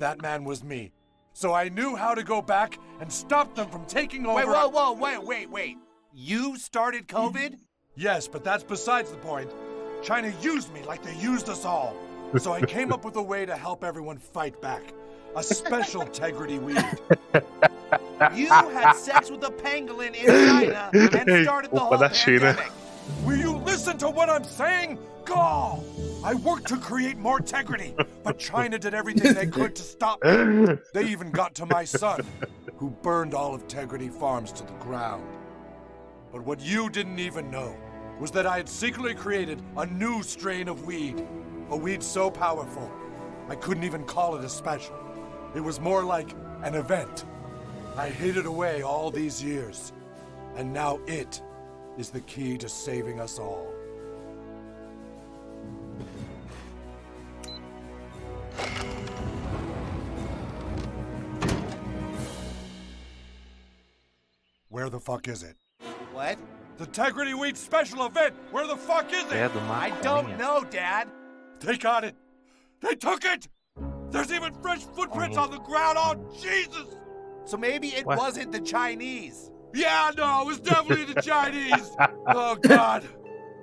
[0.00, 0.92] That man was me.
[1.32, 4.36] So I knew how to go back and stop them from taking over.
[4.36, 5.78] Wait, whoa, whoa, wait, wait, wait.
[6.12, 7.56] You started COVID?
[7.96, 9.50] Yes, but that's besides the point.
[10.02, 11.96] China used me like they used us all.
[12.38, 14.82] So I came up with a way to help everyone fight back.
[15.36, 16.84] A special Tegridy weed.
[18.36, 22.54] You had sex with a pangolin in China and started the whole da China.
[22.54, 22.72] pandemic.
[23.24, 24.98] Will you listen to what I'm saying?
[25.24, 25.82] Go!
[26.24, 30.76] I worked to create more integrity, but China did everything they could to stop me.
[30.92, 32.26] They even got to my son,
[32.76, 35.24] who burned all of Tegridy Farms to the ground.
[36.32, 37.76] But what you didn't even know
[38.20, 41.26] was that I had secretly created a new strain of weed.
[41.70, 42.90] A weed so powerful,
[43.48, 44.96] I couldn't even call it a special.
[45.54, 47.24] It was more like an event.
[47.96, 49.92] I hid it away all these years,
[50.56, 51.42] and now it
[51.98, 53.73] is the key to saving us all.
[64.94, 65.56] The fuck is it?
[66.12, 66.38] What?
[66.76, 68.32] The Tegridy Weed special event!
[68.52, 69.50] Where the fuck is it?
[69.68, 71.08] I don't know, Dad.
[71.58, 72.14] They got it!
[72.80, 73.48] They took it!
[74.12, 75.98] There's even fresh footprints on the ground!
[76.00, 76.94] Oh, Jesus!
[77.44, 78.18] So maybe it What?
[78.18, 79.50] wasn't the Chinese.
[79.74, 81.90] Yeah, no, it was definitely the Chinese!
[82.28, 83.02] Oh, God!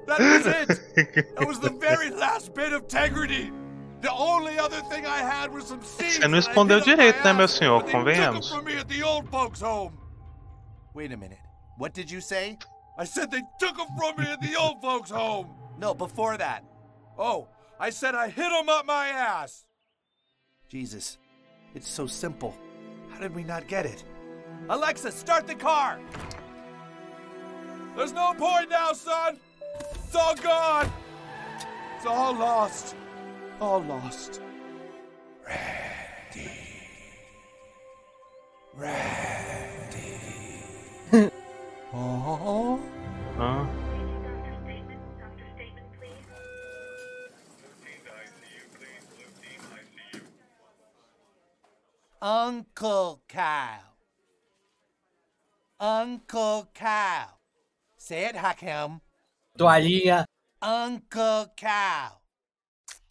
[0.07, 1.37] That was it!
[1.37, 3.53] That was the very last bit of integrity!
[4.01, 6.81] The only other thing I had was some seeds Você não that I escondeu hid
[6.81, 7.79] up direito, né, meu ass, senhor?
[7.83, 10.00] but they took 'em Convenhamos.
[10.93, 11.39] Wait a minute.
[11.77, 12.57] What did you say?
[12.97, 15.49] I said they took them from me at the old folks' home.
[15.79, 16.63] No, before that.
[17.17, 17.47] Oh,
[17.79, 19.65] I said I hid them up my ass.
[20.67, 21.17] Jesus.
[21.73, 22.55] It's so simple.
[23.09, 24.03] How did we not get it?
[24.69, 25.99] Alexa, start the car!
[27.95, 29.37] There's no point now, son.
[29.79, 30.91] It's all gone.
[31.97, 32.95] It's all lost.
[33.59, 34.41] All lost.
[35.45, 36.51] Ready.
[38.75, 40.50] Ready.
[41.93, 42.79] Oh.
[43.37, 43.67] Ah.
[52.21, 53.79] Uncle Cow,
[55.79, 57.25] Uncle Cow,
[57.97, 59.01] Say it, Hakim.
[59.57, 60.25] Toalhinha.
[60.61, 62.21] Uncle Cow.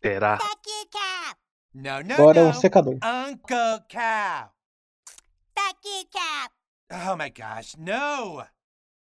[0.02, 0.38] Terá.
[0.38, 1.34] Fuck you, Kyle.
[1.74, 2.98] No, no, Agora é o secador.
[3.02, 4.50] Uncle Cow.
[5.54, 6.04] Fuck you,
[6.92, 8.44] Oh my gosh, no.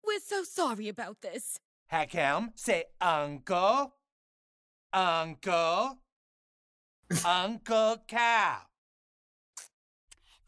[0.10, 1.60] We're so sorry about this.
[1.92, 3.94] Hakim, say uncle.
[4.92, 6.00] Uncle.
[7.26, 8.58] uncle Cow.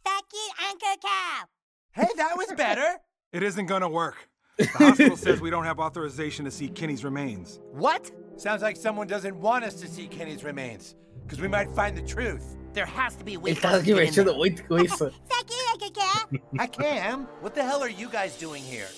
[0.04, 1.44] Fuck you, Uncle Cow.
[1.92, 2.98] Hey, that was better.
[3.34, 4.18] It isn't gonna work.
[4.58, 7.62] The hospital says we don't have authorization to see Kenny's remains.
[7.72, 8.12] What?
[8.36, 10.96] Sounds like someone doesn't want us to see Kenny's remains.
[11.24, 12.58] Because we might find the truth.
[12.74, 14.36] There has to be a way Ele for tá us se to get in there.
[14.36, 15.12] muito com isso.
[15.30, 16.40] Fuck you, Uncle Cow.
[16.60, 17.28] I can.
[17.40, 18.90] What the hell are you guys doing here?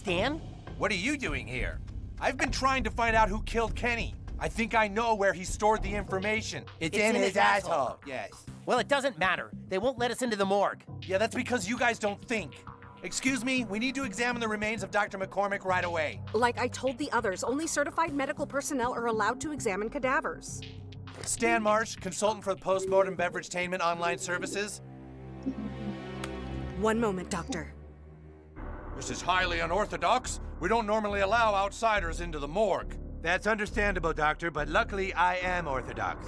[0.00, 0.40] Stan?
[0.78, 1.78] What are you doing here?
[2.18, 4.14] I've been trying to find out who killed Kenny.
[4.38, 6.64] I think I know where he stored the information.
[6.80, 8.00] It's, in, his, asshole.
[8.06, 8.30] Yes.
[8.64, 9.50] Well, it doesn't matter.
[9.68, 10.84] They won't let us into the morgue.
[11.02, 12.64] Yeah, that's because you guys don't think.
[13.02, 15.18] Excuse me, we need to examine the remains of Dr.
[15.18, 16.22] McCormick right away.
[16.32, 20.62] Like I told the others, only certified medical personnel are allowed to examine cadavers.
[21.26, 24.80] Stan Marsh, consultant for the Postmortem Beveragetainment Online Services.
[26.78, 27.74] One moment, Doctor.
[28.96, 30.40] This is highly unorthodox.
[30.60, 32.96] We don't normally allow outsiders into the morgue.
[33.22, 36.26] That's understandable, Doctor, but luckily I am Orthodox.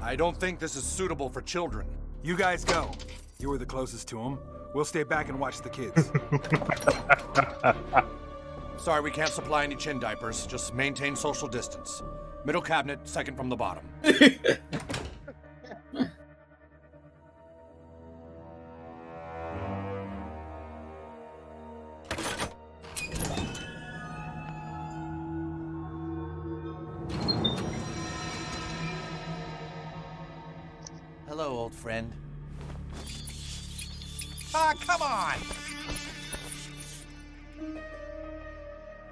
[0.00, 1.86] I don't think this is suitable for children.
[2.22, 2.90] You guys go.
[3.38, 4.38] You were the closest to him.
[4.74, 6.10] We'll stay back and watch the kids.
[8.82, 10.46] Sorry, we can't supply any chin diapers.
[10.46, 12.02] Just maintain social distance.
[12.44, 13.84] Middle cabinet, second from the bottom.
[31.78, 32.12] friend.
[34.54, 35.36] Ah, come on!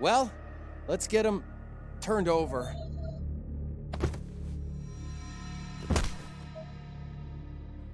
[0.00, 0.30] Well,
[0.88, 1.42] let's get him
[2.00, 2.74] turned over.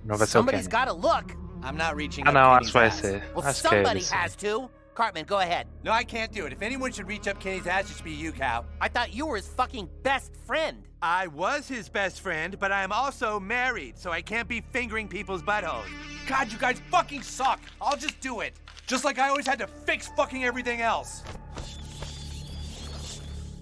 [0.04, 0.84] Não vai ser o Somebody's Kenny.
[0.84, 1.32] got to look.
[1.62, 2.96] I'm not reaching up não, Kenny's acho que vai ass.
[3.00, 3.22] ser.
[3.34, 4.12] Well, Acho que é somebody isso.
[4.14, 4.68] has to.
[4.94, 5.66] Cartman, go ahead.
[5.84, 6.52] No, I can't do it.
[6.52, 8.66] If anyone should reach up Kenny's ass, it should be you, Cal.
[8.80, 10.86] I thought you were his fucking best friend.
[11.02, 15.08] I was his best friend, but I am also married, so I can't be fingering
[15.08, 15.88] people's buttholes.
[16.28, 17.60] God, you guys fucking suck.
[17.80, 18.54] I'll just do it.
[18.86, 21.22] Just like I always had to fix fucking everything else.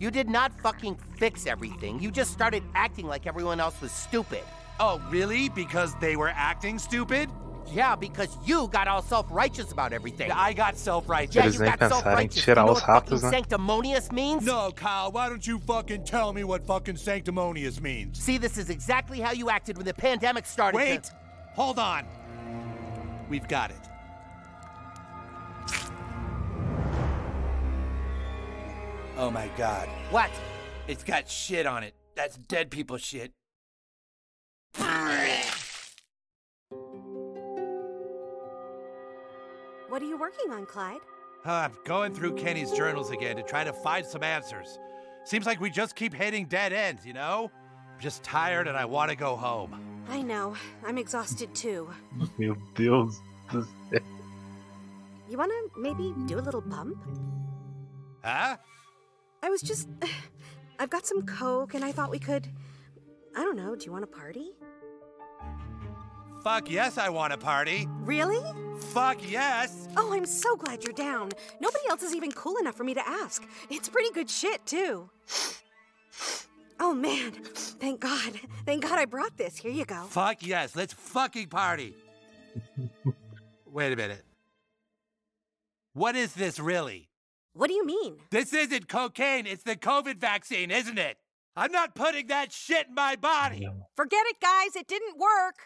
[0.00, 2.00] You did not fucking fix everything.
[2.00, 4.42] You just started acting like everyone else was stupid.
[4.80, 5.50] Oh, really?
[5.50, 7.28] Because they were acting stupid?
[7.72, 10.32] Yeah, because you got all self-righteous about everything.
[10.32, 11.34] I got self-righteous.
[11.36, 12.44] Yeah, Eles you nem got pensaram em self-righteous.
[12.44, 13.30] tirar you know os what fucking ratos, né?
[13.30, 14.44] sanctimonious means?
[14.44, 18.18] No, Kyle, why don't you fucking tell me what fucking sanctimonious means?
[18.18, 20.76] See, this is exactly how you acted when the pandemic started.
[20.76, 21.04] Wait!
[21.04, 21.12] to-
[21.54, 22.04] Hold on.
[23.28, 23.76] We've got it.
[29.16, 29.88] Oh my god.
[30.10, 30.30] What?
[30.88, 31.94] It's got shit on it.
[32.16, 33.32] That's dead people shit.
[39.90, 41.00] What are you working on, Clyde?
[41.44, 44.78] I'm going through Kenny's journals again to try to find some answers.
[45.24, 47.50] Seems like we just keep hitting dead ends, you know?
[47.92, 49.74] I'm just tired and I want to go home.
[50.08, 50.54] I know.
[50.86, 51.90] I'm exhausted too.
[52.38, 53.20] Meu Deus
[53.50, 54.00] do céu.
[55.28, 56.96] You wanna maybe do a little bump?
[58.22, 58.58] Huh?
[59.42, 59.88] I was just.
[60.78, 62.46] I've got some Coke and I thought we could.
[63.36, 64.52] I don't know, do you want a party?
[66.42, 67.86] Fuck yes, I want a party.
[68.00, 68.40] Really?
[68.92, 69.88] Fuck yes.
[69.96, 71.30] Oh, I'm so glad you're down.
[71.60, 73.46] Nobody else is even cool enough for me to ask.
[73.68, 75.10] It's pretty good shit, too.
[76.82, 78.40] Oh man, thank God.
[78.64, 79.58] Thank God I brought this.
[79.58, 80.02] Here you go.
[80.04, 81.94] Fuck yes, let's fucking party.
[83.66, 84.24] Wait a minute.
[85.92, 87.10] What is this really?
[87.52, 88.16] What do you mean?
[88.30, 91.18] This isn't cocaine, it's the COVID vaccine, isn't it?
[91.56, 93.68] I'm not putting that shit in my body.
[93.96, 94.76] Forget it, guys.
[94.76, 95.56] It didn't work.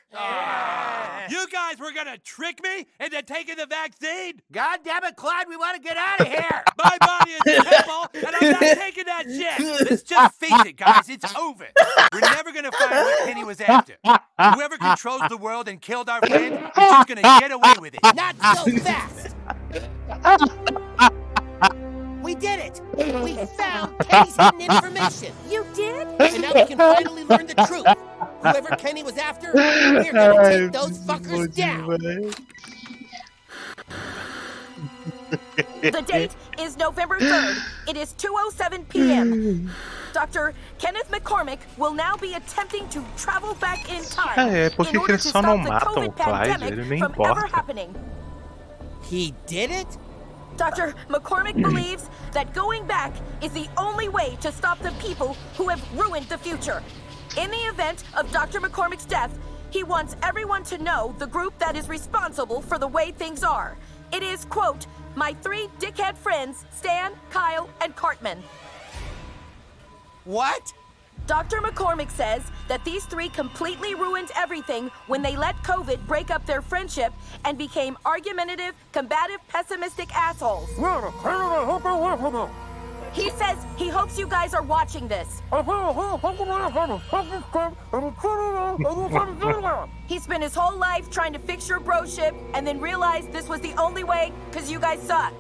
[1.30, 4.41] You guys were gonna trick me into taking the vaccine?
[4.51, 6.64] God damn it, Clyde, we want to get out of here.
[6.82, 9.89] My body is a temple, and I'm not taking that shit.
[9.91, 11.66] Let's just face it, guys, it's over.
[12.12, 13.95] We're never gonna find what Penny was after.
[14.05, 18.01] Whoever controls the world and killed our friend is just gonna get away with it.
[18.14, 19.37] Not so fast.
[22.25, 22.81] We did it.
[22.97, 25.33] We found Kenny's hidden information.
[25.51, 26.09] You did?
[26.18, 27.87] And now we can finally learn the truth.
[28.41, 32.33] Whoever Kenny was after, we're gonna take those fuckers down.
[35.83, 37.59] The date is November 3rd.
[37.89, 39.70] It is 2:07 p.m.
[40.12, 40.55] Dr.
[40.79, 45.22] Kenneth McCormick will now be attempting to travel back in time É, in order eles
[45.25, 47.95] to stop the COVID pandemic Ele from ever happening.
[49.11, 49.99] He did it?
[50.57, 50.94] Dr.
[51.09, 51.62] McCormick hmm.
[51.62, 56.26] believes that going back is the only way to stop the people who have ruined
[56.26, 56.82] the future.
[57.36, 58.61] In the event of Dr.
[58.61, 59.36] McCormick's death,
[59.70, 63.76] he wants everyone to know the group that is responsible for the way things are.
[64.12, 64.86] It is, quote,
[65.16, 68.42] my three dickhead friends, Stan, Kyle, and Cartman.
[70.24, 70.72] What?
[71.27, 71.59] Dr.
[71.59, 76.61] McCormick says that these three completely ruined everything when they let COVID break up their
[76.61, 77.12] friendship
[77.45, 80.68] and became argumentative, combative, pessimistic assholes.
[83.14, 85.41] He says he hopes you guys are watching this.
[90.07, 93.61] He spent his whole life trying to fix your broship and then realized this was
[93.61, 95.33] the only way because you guys suck.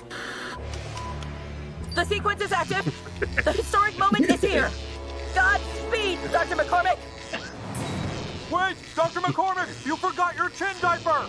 [1.94, 2.84] The sequence is active.
[3.44, 4.70] The historic moment is here.
[5.34, 6.56] Godspeed, Dr.
[6.56, 6.98] McCormick.
[8.50, 9.20] Wait, Dr.
[9.20, 11.26] McCormick, you forgot your chin diaper.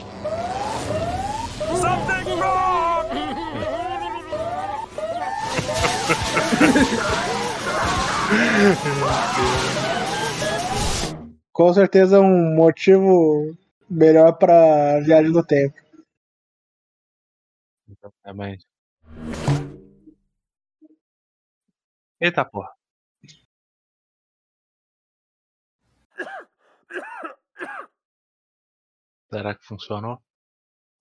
[1.82, 3.06] Something wrong.
[11.52, 13.56] Com certeza um motivo
[13.90, 15.76] melhor pra viagem do tempo.
[17.88, 18.66] Exatamente.
[22.20, 22.75] Eita porra.
[29.34, 30.20] Será que funcionou?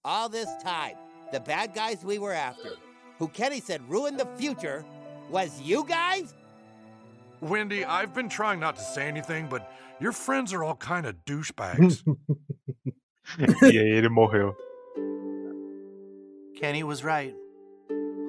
[0.05, 0.97] All this time,
[1.33, 2.72] the bad guys we were after,
[3.18, 4.85] who Kenny said ruined the future,
[5.31, 6.35] was you guys?
[7.41, 11.16] Wendy, I've been trying not to say anything, but your friends are all kind of
[11.25, 12.03] douchebags.
[13.39, 14.55] e aí ele morreu.
[16.57, 17.35] Kenny was right.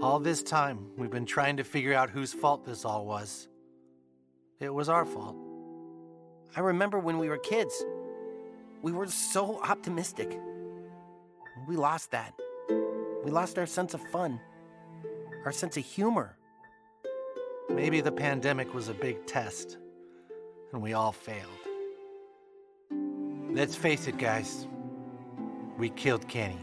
[0.02, 3.48] All this time, we've been trying to figure out whose fault this all was.
[4.60, 5.38] It was our fault.
[6.56, 7.74] I remember when we were kids.
[8.82, 10.40] We were so optimistic.
[11.68, 12.34] We lost that.
[13.24, 14.40] We lost our sense of fun,
[15.46, 16.38] our sense of humor.
[17.70, 19.78] Maybe the pandemic was a big test,
[20.72, 21.50] and we all failed.
[23.52, 24.68] Let's face it, guys.
[25.78, 26.60] We killed Kenny.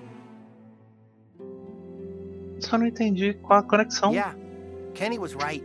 [2.60, 4.14] Só não entendi qual a conexão.
[4.14, 4.34] Yeah,
[4.94, 5.64] Kenny was right.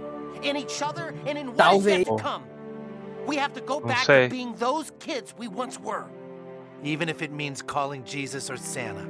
[0.41, 1.97] Believing in each other and in what is Talvez.
[1.99, 2.43] yet to come.
[3.27, 4.27] We have to go Não back sei.
[4.27, 6.05] to being those kids we once were.
[6.83, 9.07] Even if it means calling Jesus or Santa.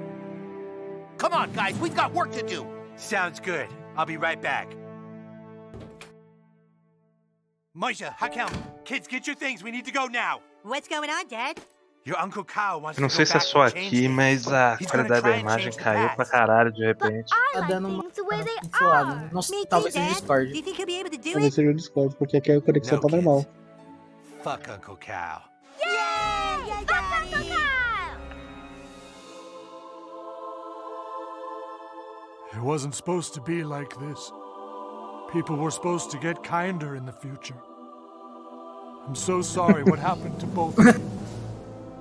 [1.17, 2.65] Come on, guys, we've got work to do.
[2.97, 3.67] Sounds good.
[3.95, 4.67] I'll be right back.
[7.73, 8.49] Misha, Hakel,
[8.83, 9.63] kids, get your things.
[9.63, 10.41] We need to go now.
[10.63, 11.59] What's going on, Dad?
[12.03, 13.87] Your Uncle Kyle wants Eu não to sei go se é back só and change
[13.87, 14.15] aqui, things.
[14.15, 16.15] mas a He's gonna qualidade da try and imagem change the caiu past.
[16.17, 17.29] pra caralho de repente.
[17.53, 17.89] Tá dando
[18.33, 19.29] uma Things the way they pixelada.
[19.33, 20.47] Não sei, talvez seja Do Discord.
[20.57, 21.55] you think he'll be able to do Talvez it?
[21.55, 23.45] seja o Discord, porque aqui a conexão tá normal.
[24.43, 25.43] Fuck Uncle Kyle.
[25.79, 26.67] Yay!
[26.67, 27.51] Yay, Daddy!
[32.53, 34.31] It wasn't supposed to be like this.
[35.31, 37.55] People were supposed to get kinder in the future.
[39.07, 40.93] I'm so sorry what happened to both of you.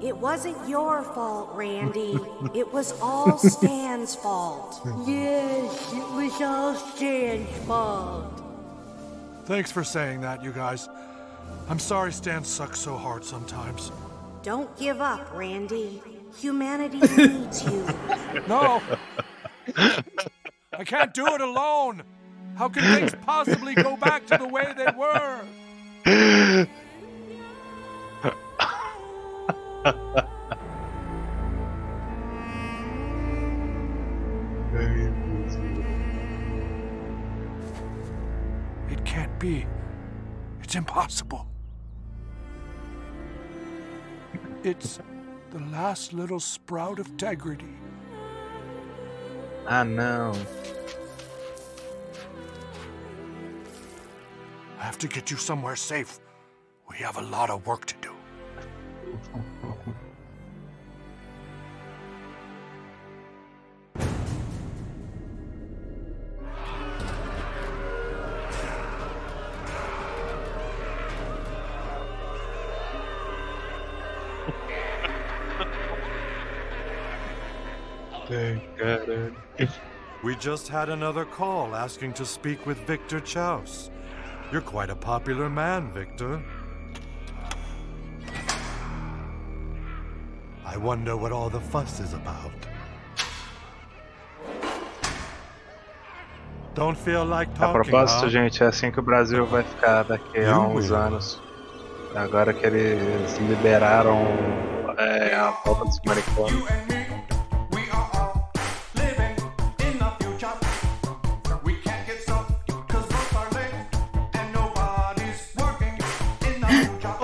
[0.03, 2.19] It wasn't your fault, Randy.
[2.55, 4.81] It was all Stan's fault.
[5.07, 8.43] Yes, it was all Stan's fault.
[9.45, 10.89] Thanks for saying that, you guys.
[11.69, 13.93] I'm sorry Stan sucks so hard sometimes.
[14.43, 16.03] Don't give up, Randy.
[16.39, 17.87] Humanity needs you.
[18.49, 18.83] No!
[19.77, 22.03] I can't do it alone!
[22.57, 26.67] How can things possibly go back to the way they were?
[38.91, 39.67] It can't be.
[40.63, 41.47] It's impossible.
[44.63, 44.99] It's
[45.51, 47.75] the last little sprout of integrity.
[49.67, 50.35] Ah, não.
[54.79, 56.21] I have to get you somewhere safe.
[56.89, 58.20] We have a lot of work to do.
[80.41, 83.91] Just had another call asking to speak with Victor Chaos.
[84.51, 86.43] You're quite a popular man, Victor.
[90.65, 92.53] I wonder what all the fuss is about.
[96.75, 98.29] Don't feel like talking, A propósito, huh?
[98.31, 100.97] gente, é assim que o Brasil vai ficar daqui a You uns will.
[100.97, 101.41] anos.
[102.15, 104.17] Agora que eles liberaram
[104.97, 107.00] é, a volta dos manicomes.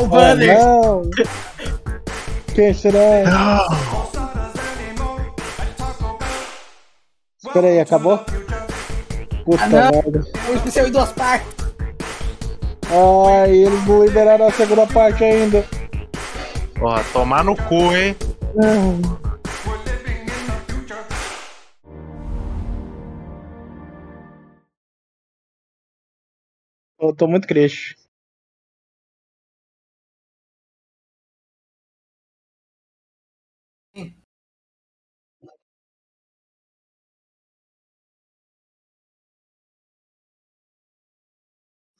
[0.07, 0.59] O Oh, Banner!
[0.59, 1.03] não!
[2.55, 2.99] Quem será?
[7.45, 8.19] Espera aí, acabou?
[9.45, 9.91] Puta Ah, não.
[9.91, 10.25] merda.
[10.49, 11.49] O especial em duas partes.
[12.89, 15.65] Ai, eles não liberaram a segunda parte ainda.
[16.79, 18.17] Porra, tomar no cu, hein?
[26.99, 27.97] Eu tô muito triste.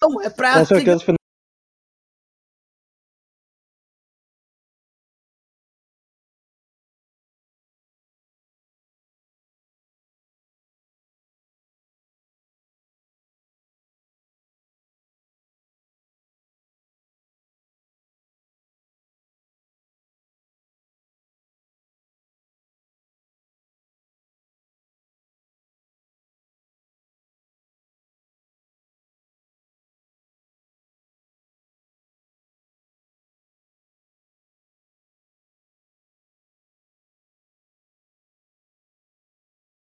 [0.03, 0.55] Não, é pra.
[0.55, 1.05] Com certeza.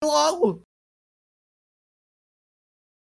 [0.03, 0.65] Logo!